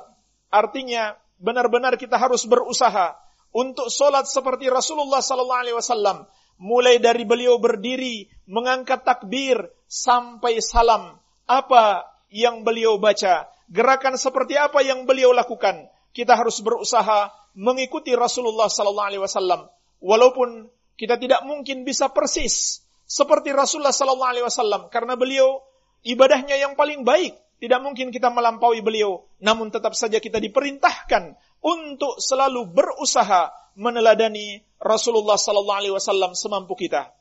Artinya 0.53 1.17
benar-benar 1.41 1.97
kita 1.97 2.21
harus 2.21 2.45
berusaha 2.45 3.17
untuk 3.57 3.89
solat 3.89 4.29
seperti 4.29 4.69
Rasulullah 4.69 5.25
Sallallahu 5.25 5.63
Alaihi 5.65 5.77
Wasallam, 5.81 6.29
mulai 6.61 7.01
dari 7.01 7.25
beliau 7.25 7.57
berdiri, 7.57 8.29
mengangkat 8.45 9.09
takbir 9.09 9.73
sampai 9.89 10.61
salam. 10.61 11.17
Apa 11.49 12.05
yang 12.29 12.61
beliau 12.61 13.01
baca, 13.01 13.49
gerakan 13.73 14.21
seperti 14.21 14.61
apa 14.61 14.85
yang 14.85 15.09
beliau 15.09 15.33
lakukan, 15.33 15.89
kita 16.13 16.37
harus 16.37 16.61
berusaha 16.61 17.33
mengikuti 17.57 18.13
Rasulullah 18.13 18.69
Sallallahu 18.69 19.09
Alaihi 19.09 19.25
Wasallam. 19.25 19.65
Walaupun 20.05 20.69
kita 21.01 21.17
tidak 21.17 21.41
mungkin 21.49 21.89
bisa 21.89 22.13
persis 22.13 22.85
seperti 23.07 23.55
Rasulullah 23.55 23.95
Sallallahu 23.95 24.31
Alaihi 24.35 24.47
Wasallam, 24.47 24.91
karena 24.91 25.15
beliau 25.15 25.63
ibadahnya 26.07 26.59
yang 26.59 26.79
paling 26.79 27.03
baik. 27.03 27.35
Tidak 27.57 27.81
mungkin 27.81 28.13
kita 28.13 28.29
melampaui 28.29 28.85
beliau, 28.85 29.25
namun 29.41 29.73
tetap 29.73 29.97
saja 29.97 30.21
kita 30.21 30.37
diperintahkan 30.37 31.41
untuk 31.65 32.21
selalu 32.21 32.69
berusaha 32.69 33.49
meneladani 33.81 34.61
Rasulullah 34.77 35.41
sallallahu 35.41 35.79
alaihi 35.81 35.95
wasallam 35.97 36.37
semampu 36.37 36.77
kita. 36.77 37.17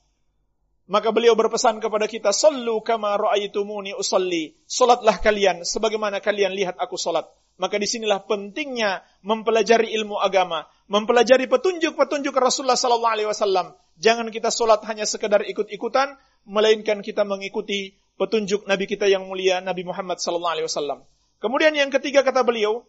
Maka 0.92 1.10
beliau 1.16 1.34
berpesan 1.40 1.80
kepada 1.80 2.06
kita, 2.06 2.30
"Sallu 2.36 2.84
kama 2.84 3.16
ra'aitumuni 3.16 3.96
usalli." 3.98 4.54
Salatlah 4.68 5.18
kalian 5.24 5.64
sebagaimana 5.64 6.20
kalian 6.20 6.54
lihat 6.54 6.78
aku 6.78 7.00
salat. 7.00 7.26
Maka 7.56 7.80
di 7.80 7.88
sinilah 7.88 8.28
pentingnya 8.28 9.02
mempelajari 9.24 9.96
ilmu 9.96 10.20
agama, 10.20 10.68
mempelajari 10.92 11.48
petunjuk-petunjuk 11.48 12.36
Rasulullah 12.36 12.76
sallallahu 12.76 13.14
alaihi 13.16 13.30
wasallam. 13.32 13.72
Jangan 13.96 14.28
kita 14.28 14.52
salat 14.52 14.84
hanya 14.92 15.08
sekedar 15.08 15.44
ikut-ikutan, 15.48 16.20
melainkan 16.44 17.00
kita 17.00 17.24
mengikuti 17.24 17.96
petunjuk 18.20 18.68
Nabi 18.68 18.86
kita 18.88 19.08
yang 19.08 19.28
mulia 19.28 19.60
Nabi 19.64 19.88
Muhammad 19.88 20.20
sallallahu 20.20 20.54
alaihi 20.60 20.68
wasallam. 20.68 21.00
Kemudian 21.40 21.76
yang 21.76 21.92
ketiga 21.92 22.24
kata 22.24 22.44
beliau, 22.44 22.84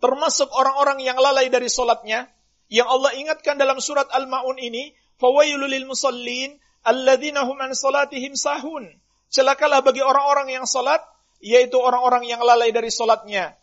termasuk 0.00 0.48
orang-orang 0.52 1.00
yang 1.04 1.16
lalai 1.20 1.48
dari 1.52 1.68
solatnya, 1.68 2.28
yang 2.68 2.88
Allah 2.88 3.16
ingatkan 3.16 3.56
dalam 3.56 3.80
surat 3.80 4.08
Al-Ma'un 4.12 4.60
ini, 4.60 4.92
fawailul 5.16 5.68
lil 5.68 5.88
hum 5.88 7.58
an 7.60 7.70
salatihim 7.72 8.32
sahun. 8.36 8.88
Celakalah 9.28 9.84
bagi 9.84 10.00
orang-orang 10.00 10.56
yang 10.56 10.64
salat, 10.64 11.04
yaitu 11.40 11.76
orang-orang 11.76 12.24
yang 12.24 12.40
lalai 12.40 12.72
dari 12.72 12.88
solatnya. 12.88 13.56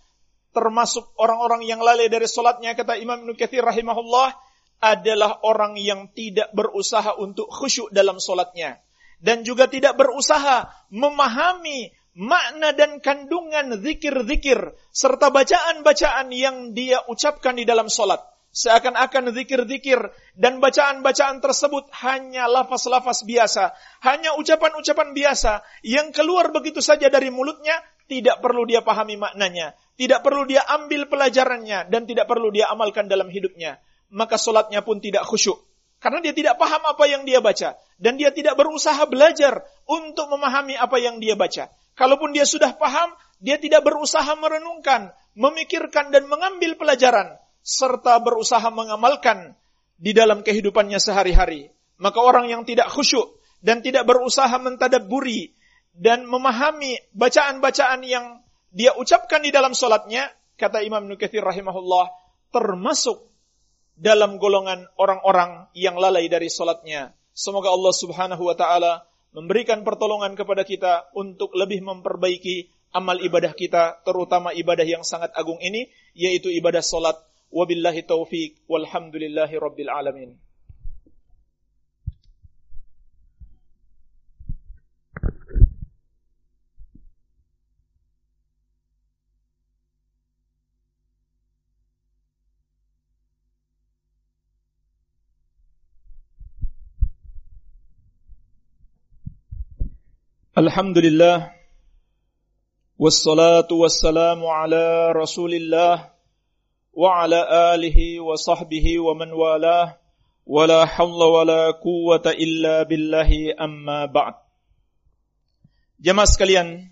Termasuk 0.53 1.09
orang-orang 1.17 1.65
yang 1.65 1.81
lalai 1.81 2.05
dari 2.05 2.29
solatnya, 2.29 2.77
kata 2.77 3.01
Imam 3.01 3.25
Ibn 3.25 3.33
Kathir 3.33 3.65
rahimahullah, 3.65 4.44
adalah 4.83 5.41
orang 5.43 5.79
yang 5.79 6.11
tidak 6.11 6.51
berusaha 6.51 7.15
untuk 7.17 7.47
khusyuk 7.51 7.91
dalam 7.91 8.19
solatnya. 8.19 8.81
Dan 9.19 9.41
juga 9.47 9.71
tidak 9.71 9.95
berusaha 9.95 10.69
memahami 10.91 11.89
makna 12.15 12.71
dan 12.71 13.03
kandungan 13.03 13.75
zikir-zikir 13.83 14.75
serta 14.95 15.29
bacaan-bacaan 15.31 16.31
yang 16.31 16.71
dia 16.71 17.03
ucapkan 17.11 17.59
di 17.59 17.67
dalam 17.67 17.91
solat. 17.91 18.23
Seakan-akan 18.55 19.35
zikir-zikir 19.35 19.99
dan 20.39 20.63
bacaan-bacaan 20.63 21.43
tersebut 21.43 21.91
hanya 22.07 22.47
lafaz-lafaz 22.47 23.27
biasa, 23.27 23.75
hanya 23.99 24.31
ucapan-ucapan 24.39 25.11
biasa 25.11 25.59
yang 25.83 26.15
keluar 26.15 26.55
begitu 26.55 26.79
saja 26.79 27.11
dari 27.11 27.27
mulutnya, 27.27 27.75
tidak 28.07 28.39
perlu 28.39 28.63
dia 28.63 28.79
pahami 28.79 29.19
maknanya, 29.19 29.75
tidak 29.99 30.23
perlu 30.23 30.47
dia 30.47 30.63
ambil 30.71 31.11
pelajarannya, 31.11 31.91
dan 31.91 32.07
tidak 32.07 32.31
perlu 32.31 32.47
dia 32.47 32.71
amalkan 32.71 33.11
dalam 33.11 33.27
hidupnya. 33.27 33.83
Maka 34.15 34.39
solatnya 34.39 34.79
pun 34.79 35.03
tidak 35.03 35.27
khusyuk. 35.27 35.59
Karena 35.99 36.23
dia 36.23 36.31
tidak 36.31 36.55
paham 36.55 36.79
apa 36.87 37.03
yang 37.03 37.27
dia 37.27 37.43
baca. 37.43 37.75
Dan 37.99 38.15
dia 38.15 38.31
tidak 38.31 38.55
berusaha 38.55 39.03
belajar 39.11 39.67
untuk 39.83 40.31
memahami 40.31 40.79
apa 40.79 40.95
yang 41.03 41.19
dia 41.19 41.35
baca. 41.35 41.67
Kalaupun 41.95 42.31
dia 42.31 42.47
sudah 42.47 42.75
paham, 42.75 43.11
dia 43.43 43.59
tidak 43.59 43.83
berusaha 43.83 44.27
merenungkan, 44.39 45.11
memikirkan 45.35 46.11
dan 46.15 46.27
mengambil 46.31 46.79
pelajaran 46.79 47.35
serta 47.65 48.21
berusaha 48.21 48.67
mengamalkan 48.71 49.57
di 49.99 50.11
dalam 50.11 50.43
kehidupannya 50.43 50.99
sehari-hari. 50.99 51.71
Maka 51.99 52.19
orang 52.19 52.51
yang 52.51 52.67
tidak 52.67 52.91
khusyuk 52.91 53.39
dan 53.63 53.79
tidak 53.79 54.03
berusaha 54.05 54.51
mentadaburi 54.59 55.55
dan 55.95 56.27
memahami 56.27 56.99
bacaan-bacaan 57.15 58.03
yang 58.03 58.43
dia 58.75 58.91
ucapkan 58.99 59.39
di 59.39 59.55
dalam 59.55 59.71
solatnya, 59.71 60.27
kata 60.59 60.83
Imam 60.83 61.07
Nukathir 61.07 61.39
rahimahullah, 61.39 62.11
termasuk 62.51 63.23
dalam 63.95 64.37
golongan 64.37 64.87
orang-orang 64.99 65.71
yang 65.75 65.95
lalai 65.95 66.27
dari 66.27 66.51
solatnya. 66.51 67.15
Semoga 67.35 67.71
Allah 67.71 67.93
subhanahu 67.95 68.43
wa 68.47 68.55
ta'ala 68.55 69.03
memberikan 69.35 69.83
pertolongan 69.83 70.39
kepada 70.39 70.63
kita 70.63 71.11
untuk 71.15 71.51
lebih 71.51 71.83
memperbaiki 71.83 72.71
amal 72.95 73.19
ibadah 73.19 73.51
kita, 73.51 73.99
terutama 74.07 74.55
ibadah 74.55 74.87
yang 74.87 75.03
sangat 75.03 75.35
agung 75.35 75.59
ini, 75.59 75.91
yaitu 76.15 76.47
ibadah 76.47 76.79
solat. 76.79 77.19
Wabillahi 77.51 78.07
taufiq, 78.07 78.67
walhamdulillahi 78.71 79.55
rabbil 79.59 79.91
alamin. 79.91 80.35
الحمد 100.58 100.98
لله 100.98 101.36
والصلاة 102.98 103.70
والسلام 103.70 104.40
على 104.46 105.12
رسول 105.12 105.54
الله 105.54 106.10
وعلى 106.92 107.40
آله 107.74 107.98
وصحبه 108.20 108.86
ومن 109.00 109.30
والاه 109.32 109.96
ولا 110.46 110.80
حول 110.84 111.22
ولا 111.22 111.70
قوة 111.70 112.26
إلا 112.26 112.82
بالله 112.82 113.30
أما 113.60 114.10
بعد 114.10 114.34
Jemaah 116.00 116.24
sekalian, 116.24 116.88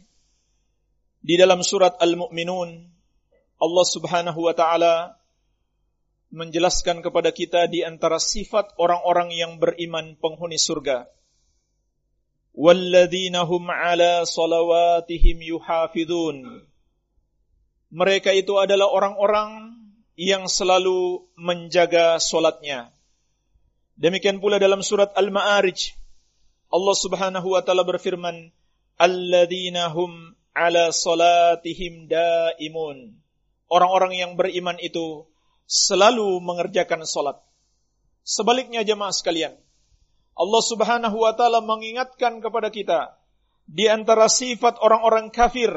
di 1.24 1.34
dalam 1.40 1.64
surat 1.64 1.96
Al-Mu'minun, 1.96 2.92
Allah 3.56 3.86
subhanahu 3.88 4.48
wa 4.48 4.52
ta'ala 4.52 5.16
menjelaskan 6.28 7.00
kepada 7.00 7.32
kita 7.32 7.72
di 7.72 7.80
antara 7.88 8.20
sifat 8.20 8.76
orang-orang 8.76 9.32
yang 9.32 9.56
beriman 9.56 10.14
penghuni 10.20 10.60
surga. 10.60 11.08
وَالَّذِينَ 12.58 13.36
هُمْ 13.38 13.64
عَلَى 13.70 14.26
صَلَوَاتِهِمْ 14.26 15.36
يُحَافِظُونَ 15.42 16.36
Mereka 17.88 18.30
itu 18.34 18.54
adalah 18.58 18.90
orang-orang 18.90 19.78
yang 20.18 20.50
selalu 20.50 21.22
menjaga 21.38 22.18
solatnya. 22.18 22.90
Demikian 23.94 24.42
pula 24.42 24.58
dalam 24.58 24.82
surat 24.82 25.14
Al-Ma'arij, 25.14 25.94
Allah 26.74 26.96
subhanahu 26.98 27.54
wa 27.54 27.62
ta'ala 27.62 27.86
berfirman, 27.86 28.50
Alladzina 28.98 29.94
hum 29.94 30.34
ala 30.58 30.90
salatihim 30.90 32.10
daimun. 32.10 33.14
Orang-orang 33.70 34.18
yang 34.18 34.34
beriman 34.34 34.74
itu 34.82 35.30
selalu 35.70 36.42
mengerjakan 36.42 37.06
solat. 37.06 37.38
Sebaliknya 38.26 38.82
jemaah 38.82 39.14
sekalian, 39.14 39.54
Allah 40.33 40.63
Subhanahu 40.65 41.17
wa 41.17 41.33
taala 41.37 41.61
mengingatkan 41.61 42.41
kepada 42.41 42.73
kita 42.73 43.17
di 43.69 43.87
antara 43.87 44.27
sifat 44.27 44.81
orang-orang 44.81 45.29
kafir 45.29 45.71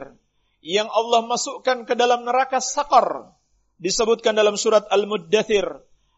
yang 0.64 0.88
Allah 0.90 1.22
masukkan 1.22 1.86
ke 1.86 1.94
dalam 1.94 2.26
neraka 2.26 2.58
sakar 2.58 3.36
disebutkan 3.76 4.34
dalam 4.34 4.56
surat 4.56 4.88
Al-Muddathir 4.88 5.68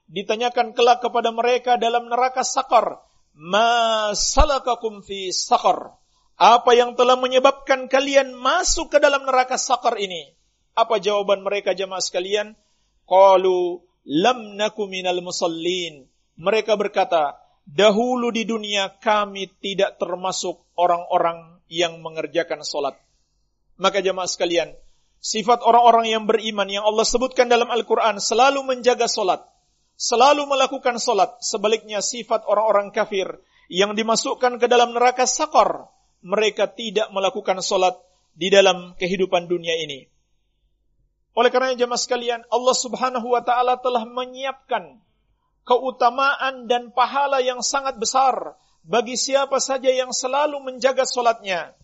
ditanyakan 0.08 0.72
kelak 0.72 1.04
kepada 1.04 1.34
mereka 1.34 1.76
dalam 1.76 2.08
neraka 2.08 2.46
sakar 2.46 3.02
ma 3.38 4.10
salakakum 4.12 5.04
fi 5.04 5.30
sakar? 5.30 5.94
Apa 6.38 6.70
yang 6.74 6.94
telah 6.94 7.18
menyebabkan 7.18 7.90
kalian 7.90 8.34
masuk 8.34 8.94
ke 8.94 8.98
dalam 9.02 9.26
neraka 9.26 9.58
sakar 9.58 9.98
ini? 9.98 10.34
Apa 10.78 11.02
jawaban 11.02 11.42
mereka 11.42 11.74
jemaah 11.74 11.98
sekalian? 11.98 12.54
Qalu 13.10 13.82
lam 14.06 14.54
naku 14.54 14.86
minal 14.86 15.18
musallin. 15.18 16.06
Mereka 16.38 16.78
berkata 16.78 17.34
dahulu 17.68 18.32
di 18.32 18.48
dunia 18.48 18.96
kami 18.96 19.52
tidak 19.60 20.00
termasuk 20.00 20.56
orang-orang 20.72 21.60
yang 21.68 22.00
mengerjakan 22.00 22.64
solat. 22.64 22.96
Maka 23.76 24.00
jemaah 24.00 24.26
sekalian, 24.26 24.72
sifat 25.20 25.60
orang-orang 25.60 26.08
yang 26.08 26.24
beriman 26.24 26.66
yang 26.66 26.82
Allah 26.88 27.04
sebutkan 27.04 27.46
dalam 27.46 27.68
Al-Quran 27.68 28.18
selalu 28.18 28.64
menjaga 28.64 29.06
solat, 29.06 29.44
selalu 30.00 30.48
melakukan 30.48 30.96
solat. 30.96 31.36
Sebaliknya 31.44 32.00
sifat 32.00 32.48
orang-orang 32.48 32.90
kafir 32.90 33.28
yang 33.68 33.92
dimasukkan 33.92 34.56
ke 34.56 34.66
dalam 34.66 34.96
neraka 34.96 35.28
sakor, 35.28 35.92
mereka 36.24 36.72
tidak 36.72 37.12
melakukan 37.12 37.60
solat 37.60 37.94
di 38.32 38.48
dalam 38.48 38.96
kehidupan 38.96 39.46
dunia 39.46 39.76
ini. 39.78 40.08
Oleh 41.38 41.54
karena 41.54 41.76
jemaah 41.78 42.00
sekalian, 42.00 42.42
Allah 42.50 42.74
subhanahu 42.74 43.30
wa 43.30 43.42
ta'ala 43.44 43.78
telah 43.78 44.02
menyiapkan 44.02 44.98
keutamaan 45.68 46.64
dan 46.64 46.88
pahala 46.96 47.44
yang 47.44 47.60
sangat 47.60 48.00
besar 48.00 48.56
bagi 48.88 49.20
siapa 49.20 49.60
saja 49.60 49.92
yang 49.92 50.16
selalu 50.16 50.64
menjaga 50.64 51.04
solatnya. 51.04 51.76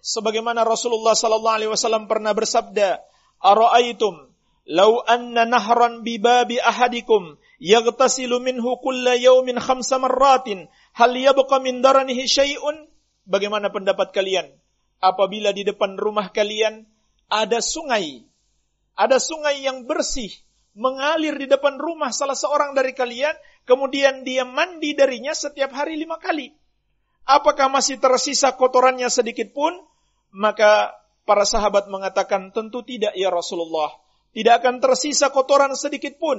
Sebagaimana 0.00 0.62
Rasulullah 0.62 1.18
Sallallahu 1.18 1.56
Alaihi 1.58 1.72
Wasallam 1.74 2.06
pernah 2.06 2.30
bersabda, 2.32 3.02
ara'aitum 3.42 4.30
law 4.70 5.02
anna 5.10 5.42
nahran 5.48 6.06
bi 6.06 6.22
babi 6.22 6.62
ahadikum 6.62 7.34
yaghtasilu 7.58 8.38
minhu 8.38 8.78
kulla 8.78 9.18
yawmin 9.18 9.58
khamsa 9.58 9.98
marratin 9.98 10.70
hal 10.94 11.10
yabqa 11.10 11.58
min 11.58 11.82
daranihi 11.82 12.30
syai'un 12.30 12.86
bagaimana 13.26 13.74
pendapat 13.74 14.14
kalian 14.14 14.46
apabila 15.02 15.50
di 15.50 15.66
depan 15.66 15.98
rumah 15.98 16.30
kalian 16.30 16.86
ada 17.26 17.58
sungai 17.58 18.22
ada 18.94 19.18
sungai 19.18 19.64
yang 19.64 19.88
bersih 19.88 20.30
mengalir 20.80 21.36
di 21.36 21.44
depan 21.44 21.76
rumah 21.76 22.08
salah 22.08 22.32
seorang 22.32 22.72
dari 22.72 22.96
kalian 22.96 23.36
kemudian 23.68 24.24
dia 24.24 24.48
mandi 24.48 24.96
darinya 24.96 25.36
setiap 25.36 25.76
hari 25.76 26.00
lima 26.00 26.16
kali 26.16 26.56
apakah 27.28 27.68
masih 27.68 28.00
tersisa 28.00 28.56
kotorannya 28.56 29.12
sedikit 29.12 29.52
pun 29.52 29.76
maka 30.32 30.96
para 31.28 31.44
sahabat 31.44 31.92
mengatakan 31.92 32.48
tentu 32.56 32.80
tidak 32.80 33.12
ya 33.12 33.28
Rasulullah 33.28 33.92
tidak 34.30 34.62
akan 34.62 34.78
tersisa 34.78 35.34
kotoran 35.34 35.74
sedikit 35.74 36.14
pun. 36.22 36.38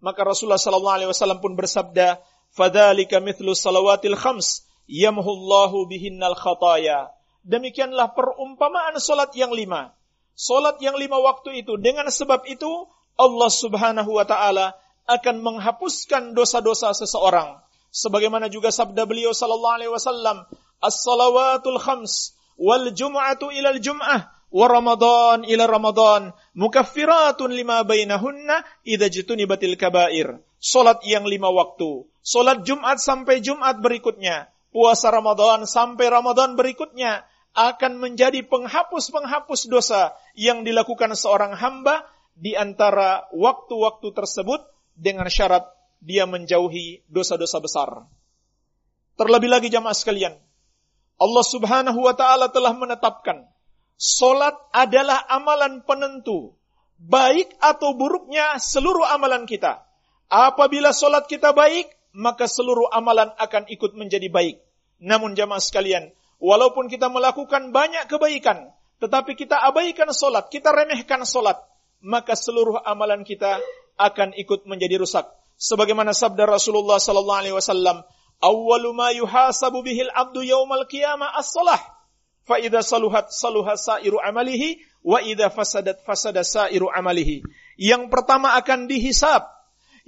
Maka 0.00 0.24
Rasulullah 0.24 0.60
sallallahu 0.60 0.96
alaihi 0.96 1.10
wasallam 1.10 1.44
pun 1.44 1.52
bersabda, 1.58 2.22
"Fadzalika 2.54 3.20
mithlu 3.20 3.52
salawatil 3.52 4.16
khams 4.16 4.64
yamhullahu 4.88 5.84
bihinnal 5.90 6.38
khataya." 6.38 7.12
Demikianlah 7.44 8.16
perumpamaan 8.16 8.96
solat 8.96 9.32
yang 9.36 9.52
lima. 9.52 9.92
Solat 10.38 10.80
yang 10.80 10.96
lima 10.96 11.18
waktu 11.20 11.64
itu 11.66 11.76
dengan 11.76 12.08
sebab 12.08 12.46
itu 12.48 12.88
Allah 13.18 13.50
Subhanahu 13.50 14.14
wa 14.14 14.24
taala 14.24 14.78
akan 15.10 15.42
menghapuskan 15.42 16.32
dosa-dosa 16.32 16.94
seseorang. 16.94 17.58
Sebagaimana 17.90 18.46
juga 18.46 18.70
sabda 18.70 19.08
beliau 19.08 19.34
sallallahu 19.34 19.76
alaihi 19.80 19.92
wasallam, 19.92 20.46
"As-salawatul 20.78 21.82
khams 21.82 22.38
wal 22.60 22.94
jum'atu 22.94 23.50
ilal 23.50 23.82
jum'ah 23.82 24.38
wa 24.48 24.66
Ramadan 24.68 25.44
ila 25.44 25.64
Ramadan 25.68 26.32
mukaffiratun 26.56 27.52
lima 27.52 27.84
bainahunna 27.84 28.64
idza 28.84 29.08
jutunibatil 29.12 29.76
kabair. 29.76 30.40
Salat 30.58 31.04
yang 31.06 31.28
lima 31.28 31.52
waktu. 31.52 32.02
Salat 32.24 32.66
Jumat 32.66 32.98
sampai 32.98 33.38
Jumat 33.38 33.78
berikutnya. 33.78 34.50
Puasa 34.68 35.08
Ramadan 35.08 35.64
sampai 35.64 36.12
Ramadan 36.12 36.52
berikutnya 36.52 37.24
akan 37.56 37.98
menjadi 37.98 38.44
penghapus-penghapus 38.44 39.70
dosa 39.72 40.12
yang 40.36 40.62
dilakukan 40.62 41.16
seorang 41.16 41.56
hamba 41.56 42.04
di 42.38 42.54
antara 42.54 43.26
waktu-waktu 43.34 44.14
tersebut 44.14 44.62
dengan 44.94 45.26
syarat 45.26 45.66
dia 45.98 46.24
menjauhi 46.24 47.02
dosa-dosa 47.10 47.58
besar. 47.58 47.90
Terlebih 49.18 49.50
lagi 49.50 49.66
jamaah 49.66 49.98
sekalian, 49.98 50.38
Allah 51.18 51.44
Subhanahu 51.44 51.98
wa 52.06 52.14
taala 52.14 52.54
telah 52.54 52.70
menetapkan 52.70 53.42
Solat 53.98 54.54
adalah 54.70 55.26
amalan 55.26 55.82
penentu. 55.82 56.54
Baik 57.02 57.50
atau 57.58 57.98
buruknya 57.98 58.54
seluruh 58.62 59.02
amalan 59.02 59.42
kita. 59.42 59.82
Apabila 60.30 60.94
solat 60.94 61.26
kita 61.26 61.50
baik, 61.50 61.90
maka 62.14 62.46
seluruh 62.46 62.86
amalan 62.94 63.34
akan 63.34 63.66
ikut 63.66 63.98
menjadi 63.98 64.30
baik. 64.30 64.62
Namun 65.02 65.34
jamaah 65.34 65.58
sekalian, 65.58 66.14
walaupun 66.38 66.86
kita 66.86 67.10
melakukan 67.10 67.74
banyak 67.74 68.06
kebaikan, 68.06 68.70
tetapi 69.02 69.34
kita 69.34 69.66
abaikan 69.66 70.14
solat, 70.14 70.46
kita 70.46 70.70
remehkan 70.70 71.26
solat, 71.26 71.58
maka 72.04 72.38
seluruh 72.38 72.78
amalan 72.84 73.22
kita 73.26 73.58
akan 73.98 74.34
ikut 74.38 74.64
menjadi 74.70 74.98
rusak. 75.02 75.26
Sebagaimana 75.58 76.14
sabda 76.14 76.46
Rasulullah 76.46 77.02
sallallahu 77.02 77.40
alaihi 77.42 77.56
wasallam, 77.56 78.06
"Awwalu 78.38 78.94
ma 78.94 79.10
yuhasabu 79.10 79.82
bihil 79.82 80.10
abdu 80.14 80.46
yaumal 80.46 80.86
qiyamah 80.86 81.34
as-salah." 81.34 81.98
fa 82.48 82.56
idza 82.56 82.80
saluhat 82.80 83.28
saluha 83.28 83.76
sairu 83.76 84.16
amalihi 84.24 84.80
wa 85.04 85.20
idza 85.20 85.52
fasadat 85.52 86.00
fasada 86.08 86.40
sairu 86.40 86.88
amalihi. 86.88 87.44
Yang 87.76 88.08
pertama 88.08 88.56
akan 88.56 88.88
dihisap, 88.88 89.44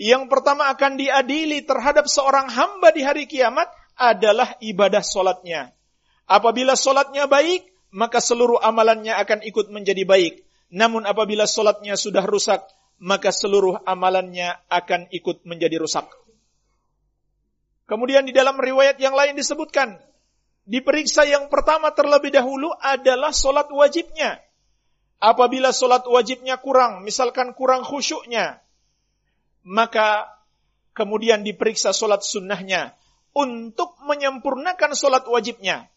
yang 0.00 0.32
pertama 0.32 0.72
akan 0.72 0.96
diadili 0.96 1.60
terhadap 1.68 2.08
seorang 2.08 2.48
hamba 2.48 2.88
di 2.96 3.04
hari 3.04 3.28
kiamat 3.28 3.68
adalah 4.00 4.56
ibadah 4.64 5.04
solatnya. 5.04 5.76
Apabila 6.24 6.72
solatnya 6.72 7.28
baik, 7.28 7.68
maka 7.92 8.24
seluruh 8.24 8.56
amalannya 8.64 9.12
akan 9.20 9.44
ikut 9.44 9.68
menjadi 9.68 10.08
baik. 10.08 10.40
Namun 10.70 11.02
apabila 11.02 11.50
solatnya 11.50 11.98
sudah 11.98 12.22
rusak, 12.22 12.62
maka 13.02 13.34
seluruh 13.34 13.82
amalannya 13.82 14.54
akan 14.70 15.10
ikut 15.10 15.42
menjadi 15.42 15.82
rusak. 15.82 16.06
Kemudian 17.90 18.22
di 18.22 18.30
dalam 18.30 18.54
riwayat 18.54 19.02
yang 19.02 19.18
lain 19.18 19.34
disebutkan, 19.34 19.98
diperiksa 20.62 21.26
yang 21.26 21.50
pertama 21.50 21.90
terlebih 21.90 22.30
dahulu 22.30 22.70
adalah 22.78 23.34
solat 23.34 23.66
wajibnya. 23.66 24.38
Apabila 25.18 25.74
solat 25.74 26.06
wajibnya 26.06 26.62
kurang, 26.62 27.02
misalkan 27.02 27.50
kurang 27.52 27.82
khusyuknya, 27.82 28.62
maka 29.66 30.30
kemudian 30.94 31.42
diperiksa 31.42 31.90
solat 31.90 32.22
sunnahnya 32.22 32.94
untuk 33.34 33.98
menyempurnakan 34.06 34.94
solat 34.94 35.26
wajibnya. 35.26 35.90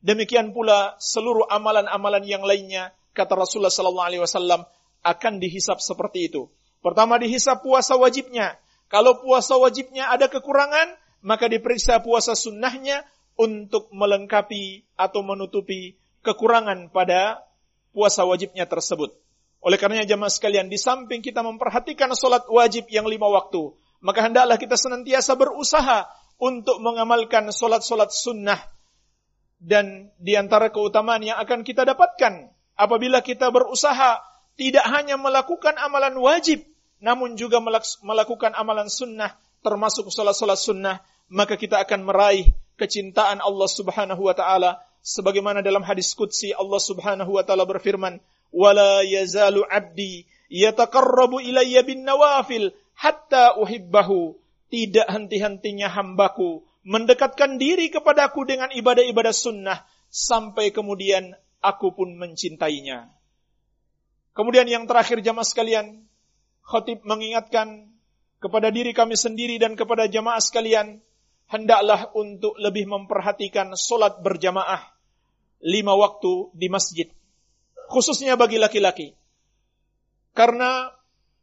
Demikian 0.00 0.56
pula 0.56 0.96
seluruh 1.02 1.46
amalan-amalan 1.52 2.24
yang 2.24 2.42
lainnya, 2.48 2.96
kata 3.16 3.32
Rasulullah 3.32 3.72
Sallallahu 3.72 4.06
Alaihi 4.12 4.22
Wasallam 4.22 4.68
akan 5.00 5.32
dihisap 5.40 5.80
seperti 5.80 6.28
itu. 6.28 6.52
Pertama 6.84 7.16
dihisap 7.16 7.64
puasa 7.64 7.96
wajibnya. 7.96 8.60
Kalau 8.92 9.18
puasa 9.24 9.56
wajibnya 9.56 10.12
ada 10.12 10.28
kekurangan, 10.28 10.94
maka 11.24 11.48
diperiksa 11.48 12.04
puasa 12.04 12.36
sunnahnya 12.36 13.02
untuk 13.34 13.90
melengkapi 13.90 14.86
atau 14.94 15.24
menutupi 15.24 15.98
kekurangan 16.22 16.92
pada 16.92 17.42
puasa 17.90 18.22
wajibnya 18.22 18.68
tersebut. 18.68 19.16
Oleh 19.64 19.80
karenanya 19.80 20.06
jamaah 20.06 20.30
sekalian, 20.30 20.70
di 20.70 20.78
samping 20.78 21.24
kita 21.24 21.42
memperhatikan 21.42 22.12
solat 22.14 22.46
wajib 22.46 22.86
yang 22.92 23.08
lima 23.10 23.26
waktu, 23.26 23.74
maka 24.04 24.22
hendaklah 24.22 24.54
kita 24.60 24.78
senantiasa 24.78 25.34
berusaha 25.34 26.06
untuk 26.38 26.78
mengamalkan 26.78 27.48
solat-solat 27.50 28.12
sunnah. 28.12 28.60
Dan 29.56 30.12
di 30.20 30.36
antara 30.36 30.68
keutamaan 30.68 31.24
yang 31.24 31.40
akan 31.40 31.64
kita 31.64 31.88
dapatkan, 31.88 32.52
apabila 32.76 33.24
kita 33.24 33.48
berusaha 33.50 34.22
tidak 34.56 34.84
hanya 34.88 35.20
melakukan 35.20 35.76
amalan 35.76 36.16
wajib, 36.16 36.64
namun 37.00 37.36
juga 37.36 37.60
melakukan 38.00 38.56
amalan 38.56 38.88
sunnah, 38.88 39.36
termasuk 39.60 40.08
solat-solat 40.08 40.56
sunnah, 40.56 41.04
maka 41.28 41.60
kita 41.60 41.82
akan 41.82 42.08
meraih 42.08 42.52
kecintaan 42.80 43.44
Allah 43.44 43.68
Subhanahu 43.68 44.22
wa 44.28 44.36
taala. 44.36 44.80
Sebagaimana 45.06 45.62
dalam 45.62 45.86
hadis 45.86 46.16
qudsi 46.18 46.50
Allah 46.50 46.80
Subhanahu 46.82 47.36
wa 47.36 47.44
taala 47.46 47.62
berfirman 47.62 48.18
yazalu 49.06 49.62
abdi 49.68 50.26
yataqarrabu 50.50 51.38
ilayya 51.38 51.84
bin 51.84 52.02
nawafil 52.02 52.72
hatta 52.96 53.60
uhibbahu. 53.60 54.34
Tidak 54.66 55.06
henti-hentinya 55.06 55.86
hambaku 55.86 56.66
mendekatkan 56.82 57.54
diri 57.58 57.86
kepadaku 57.86 58.42
dengan 58.46 58.70
ibadah-ibadah 58.74 59.30
sunnah 59.30 59.86
sampai 60.10 60.74
kemudian 60.74 61.38
aku 61.66 61.92
pun 61.92 62.14
mencintainya. 62.14 63.10
Kemudian 64.36 64.68
yang 64.68 64.84
terakhir 64.84 65.24
jamaah 65.24 65.48
sekalian, 65.48 66.06
khatib 66.62 67.02
mengingatkan 67.02 67.90
kepada 68.38 68.68
diri 68.68 68.92
kami 68.92 69.16
sendiri 69.16 69.56
dan 69.56 69.74
kepada 69.74 70.06
jamaah 70.06 70.38
sekalian 70.38 71.00
hendaklah 71.48 72.12
untuk 72.12 72.54
lebih 72.60 72.86
memperhatikan 72.86 73.72
solat 73.74 74.20
berjamaah 74.20 74.82
lima 75.64 75.96
waktu 75.96 76.52
di 76.52 76.68
masjid. 76.68 77.08
Khususnya 77.88 78.36
bagi 78.36 78.60
laki-laki. 78.60 79.14
Karena 80.36 80.92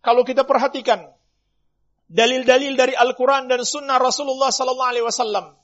kalau 0.04 0.22
kita 0.22 0.46
perhatikan 0.46 1.08
dalil-dalil 2.12 2.78
dari 2.78 2.94
Al-Quran 2.94 3.50
dan 3.50 3.66
Sunnah 3.66 3.98
Rasulullah 3.98 4.54
Wasallam, 4.54 5.58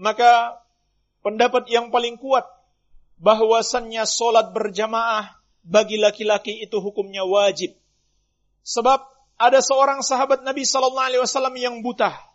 maka 0.00 0.58
pendapat 1.22 1.70
yang 1.70 1.94
paling 1.94 2.18
kuat 2.18 2.48
bahwasannya 3.22 4.02
solat 4.02 4.50
berjamaah 4.50 5.38
bagi 5.62 5.96
laki-laki 6.02 6.58
itu 6.58 6.82
hukumnya 6.82 7.22
wajib. 7.22 7.78
Sebab 8.66 9.06
ada 9.38 9.62
seorang 9.62 10.02
sahabat 10.02 10.42
Nabi 10.42 10.66
Sallallahu 10.66 11.06
Alaihi 11.06 11.22
Wasallam 11.22 11.54
yang 11.54 11.78
buta 11.86 12.32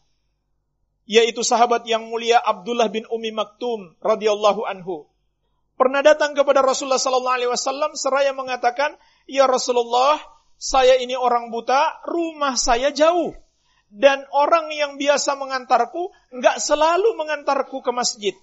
yaitu 1.07 1.41
sahabat 1.41 1.87
yang 1.87 2.11
mulia 2.11 2.37
Abdullah 2.43 2.91
bin 2.91 3.07
Umi 3.07 3.31
Maktum 3.31 3.95
radhiyallahu 4.03 4.67
anhu. 4.67 5.07
Pernah 5.79 6.03
datang 6.03 6.35
kepada 6.35 6.59
Rasulullah 6.59 6.99
sallallahu 6.99 7.37
alaihi 7.37 7.51
wasallam 7.53 7.95
seraya 7.95 8.35
mengatakan, 8.35 8.99
"Ya 9.23 9.47
Rasulullah, 9.47 10.19
saya 10.59 10.99
ini 10.99 11.15
orang 11.15 11.47
buta, 11.49 12.03
rumah 12.03 12.59
saya 12.59 12.91
jauh." 12.91 13.33
Dan 13.87 14.27
orang 14.35 14.67
yang 14.75 14.99
biasa 14.99 15.39
mengantarku 15.39 16.11
enggak 16.35 16.59
selalu 16.59 17.15
mengantarku 17.15 17.79
ke 17.79 17.91
masjid. 17.95 18.35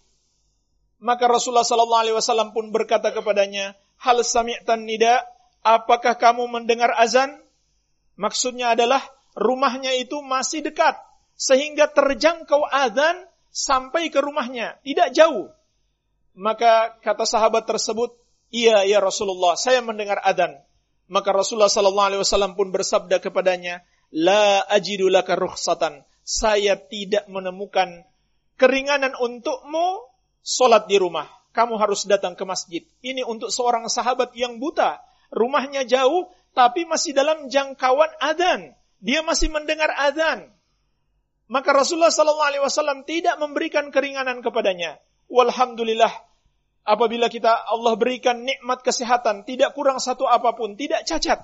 Maka 1.04 1.28
Rasulullah 1.28 1.68
sallallahu 1.68 2.02
alaihi 2.08 2.16
wasallam 2.16 2.56
pun 2.56 2.72
berkata 2.72 3.12
kepadanya, 3.12 3.76
"Hal 4.00 4.24
sami'tan 4.24 4.88
nida? 4.88 5.20
Apakah 5.60 6.16
kamu 6.16 6.48
mendengar 6.48 6.96
azan?" 6.96 7.44
Maksudnya 8.16 8.72
adalah 8.72 9.04
rumahnya 9.36 9.92
itu 10.00 10.24
masih 10.24 10.64
dekat 10.64 10.96
sehingga 11.36 11.92
terjangkau 11.92 12.64
azan 12.72 13.20
sampai 13.52 14.08
ke 14.08 14.16
rumahnya, 14.24 14.80
tidak 14.80 15.12
jauh. 15.12 15.52
Maka 16.32 16.96
kata 17.04 17.28
sahabat 17.28 17.68
tersebut, 17.68 18.16
"Iya 18.48 18.88
ya 18.88 19.04
Rasulullah, 19.04 19.60
saya 19.60 19.84
mendengar 19.84 20.24
azan." 20.24 20.56
Maka 21.12 21.36
Rasulullah 21.36 21.68
sallallahu 21.68 22.08
alaihi 22.16 22.22
wasallam 22.24 22.56
pun 22.56 22.72
bersabda 22.72 23.20
kepadanya, 23.20 23.84
"La 24.08 24.64
ajidu 24.72 25.12
laka 25.12 25.36
rukhsatan." 25.36 26.00
Saya 26.24 26.80
tidak 26.80 27.28
menemukan 27.28 28.08
keringanan 28.56 29.12
untukmu 29.20 30.13
solat 30.44 30.84
di 30.86 31.00
rumah. 31.00 31.26
Kamu 31.56 31.80
harus 31.80 32.04
datang 32.04 32.36
ke 32.36 32.44
masjid. 32.44 32.84
Ini 33.00 33.24
untuk 33.24 33.48
seorang 33.48 33.88
sahabat 33.88 34.36
yang 34.36 34.60
buta. 34.60 35.00
Rumahnya 35.32 35.88
jauh, 35.88 36.28
tapi 36.52 36.84
masih 36.84 37.16
dalam 37.16 37.48
jangkauan 37.48 38.12
adzan. 38.20 38.76
Dia 39.00 39.24
masih 39.24 39.50
mendengar 39.50 39.90
adzan. 39.96 40.52
Maka 41.48 41.72
Rasulullah 41.72 42.12
Sallallahu 42.12 42.64
Wasallam 42.64 43.02
tidak 43.08 43.40
memberikan 43.40 43.88
keringanan 43.88 44.40
kepadanya. 44.44 45.00
Walhamdulillah, 45.28 46.12
apabila 46.84 47.28
kita 47.32 47.52
Allah 47.52 47.94
berikan 47.96 48.44
nikmat 48.44 48.84
kesehatan, 48.84 49.44
tidak 49.48 49.72
kurang 49.72 50.00
satu 50.00 50.28
apa 50.28 50.56
pun, 50.56 50.76
tidak 50.76 51.04
cacat, 51.04 51.42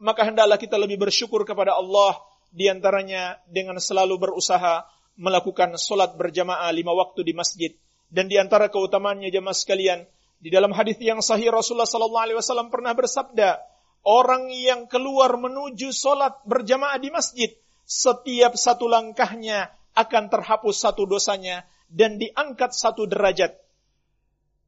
maka 0.00 0.26
hendaklah 0.26 0.56
kita 0.56 0.78
lebih 0.78 0.96
bersyukur 1.08 1.42
kepada 1.42 1.76
Allah 1.76 2.16
di 2.48 2.70
antaranya 2.72 3.36
dengan 3.50 3.76
selalu 3.76 4.16
berusaha 4.16 4.86
melakukan 5.18 5.74
solat 5.76 6.14
berjamaah 6.14 6.70
lima 6.72 6.94
waktu 6.94 7.26
di 7.26 7.34
masjid. 7.34 7.72
Dan 8.08 8.32
di 8.32 8.40
antara 8.40 8.72
keutamaannya 8.72 9.28
jemaah 9.28 9.56
sekalian, 9.56 10.08
di 10.38 10.48
dalam 10.48 10.72
hadis 10.72 10.96
yang 11.02 11.20
sahih 11.20 11.52
Rasulullah 11.52 11.88
Sallallahu 11.88 12.24
Alaihi 12.24 12.38
Wasallam 12.40 12.72
pernah 12.72 12.96
bersabda, 12.96 13.60
orang 14.06 14.48
yang 14.54 14.88
keluar 14.88 15.36
menuju 15.36 15.92
solat 15.92 16.40
berjamaah 16.48 16.96
di 16.96 17.12
masjid, 17.12 17.50
setiap 17.84 18.56
satu 18.56 18.88
langkahnya 18.88 19.68
akan 19.98 20.30
terhapus 20.30 20.78
satu 20.78 21.04
dosanya 21.04 21.66
dan 21.90 22.16
diangkat 22.16 22.70
satu 22.72 23.04
derajat. 23.04 23.58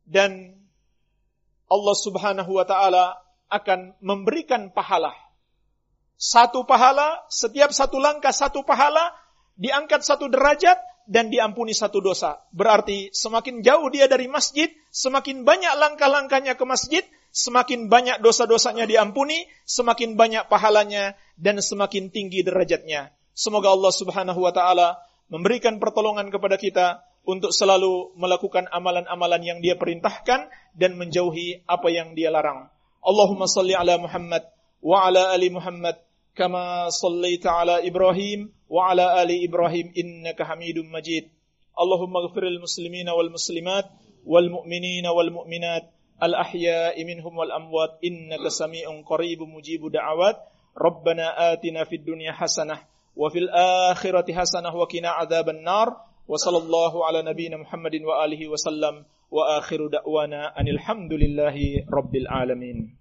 Dan 0.05 0.59
Allah 1.71 1.97
Subhanahu 1.97 2.51
wa 2.51 2.67
taala 2.67 3.15
akan 3.47 3.95
memberikan 4.03 4.75
pahala. 4.75 5.15
Satu 6.21 6.67
pahala, 6.67 7.25
setiap 7.31 7.73
satu 7.73 7.97
langkah 8.03 8.35
satu 8.35 8.67
pahala, 8.67 9.15
diangkat 9.55 10.03
satu 10.03 10.29
derajat 10.29 10.77
dan 11.11 11.27
diampuni 11.27 11.75
satu 11.75 11.99
dosa. 11.99 12.39
Berarti 12.55 13.11
semakin 13.11 13.67
jauh 13.67 13.91
dia 13.91 14.07
dari 14.07 14.31
masjid, 14.31 14.71
semakin 14.95 15.43
banyak 15.43 15.75
langkah-langkahnya 15.75 16.55
ke 16.55 16.63
masjid, 16.63 17.03
semakin 17.35 17.91
banyak 17.91 18.23
dosa-dosanya 18.23 18.87
diampuni, 18.87 19.51
semakin 19.67 20.15
banyak 20.15 20.47
pahalanya, 20.47 21.19
dan 21.35 21.59
semakin 21.59 22.15
tinggi 22.15 22.47
derajatnya. 22.47 23.11
Semoga 23.35 23.75
Allah 23.75 23.91
subhanahu 23.91 24.39
wa 24.39 24.55
ta'ala 24.55 25.03
memberikan 25.27 25.83
pertolongan 25.83 26.31
kepada 26.31 26.55
kita 26.55 27.03
untuk 27.27 27.51
selalu 27.51 28.15
melakukan 28.15 28.71
amalan-amalan 28.71 29.43
yang 29.43 29.59
dia 29.59 29.75
perintahkan 29.75 30.47
dan 30.79 30.95
menjauhi 30.95 31.67
apa 31.67 31.91
yang 31.91 32.15
dia 32.15 32.31
larang. 32.31 32.71
Allahumma 33.03 33.51
salli 33.51 33.75
ala 33.75 33.99
Muhammad 33.99 34.47
wa 34.79 35.11
ala 35.11 35.35
ali 35.35 35.51
Muhammad 35.51 35.99
wa 38.71 38.91
ala 38.91 39.19
ali 39.19 39.43
Ibrahim 39.43 39.91
innaka 39.99 40.47
Hamidum 40.47 40.87
Majid. 40.95 41.27
Allahumma 41.75 42.23
ghafiril 42.23 42.63
muslimina 42.63 43.19
wal 43.19 43.35
muslimat 43.35 43.91
wal 44.23 44.47
mu'minina 44.47 45.11
wal 45.11 45.31
mu'minat 45.31 45.91
الأحياء 46.21 47.01
منهم 47.05 47.33
والأموات. 47.33 48.05
إنك 48.05 48.45
سميع 48.49 48.85
قريب 49.09 49.41
مجيب 49.41 49.89
دعوات. 49.89 50.37
ربنا 50.77 51.53
آتنا 51.53 51.85
في 51.85 51.97
الدنيا 51.97 52.33
حسنة 52.33 52.77
وفي 53.17 53.39
الآخرة 53.39 54.29
حسنة 54.29 54.69
وقنا 54.77 55.09
عذاب 55.09 55.49
النار. 55.49 55.97
وصلى 56.29 56.59
الله 56.59 57.07
على 57.07 57.23
نبينا 57.23 57.57
محمد 57.57 57.95
وآله 58.05 58.49
وسلم. 58.49 59.05
وآخر 59.33 59.87
دعوانا 59.87 60.61
أن 60.61 60.69
الحمد 60.69 61.13
لله 61.13 61.57
رب 61.89 62.17
العالمين. 62.17 63.00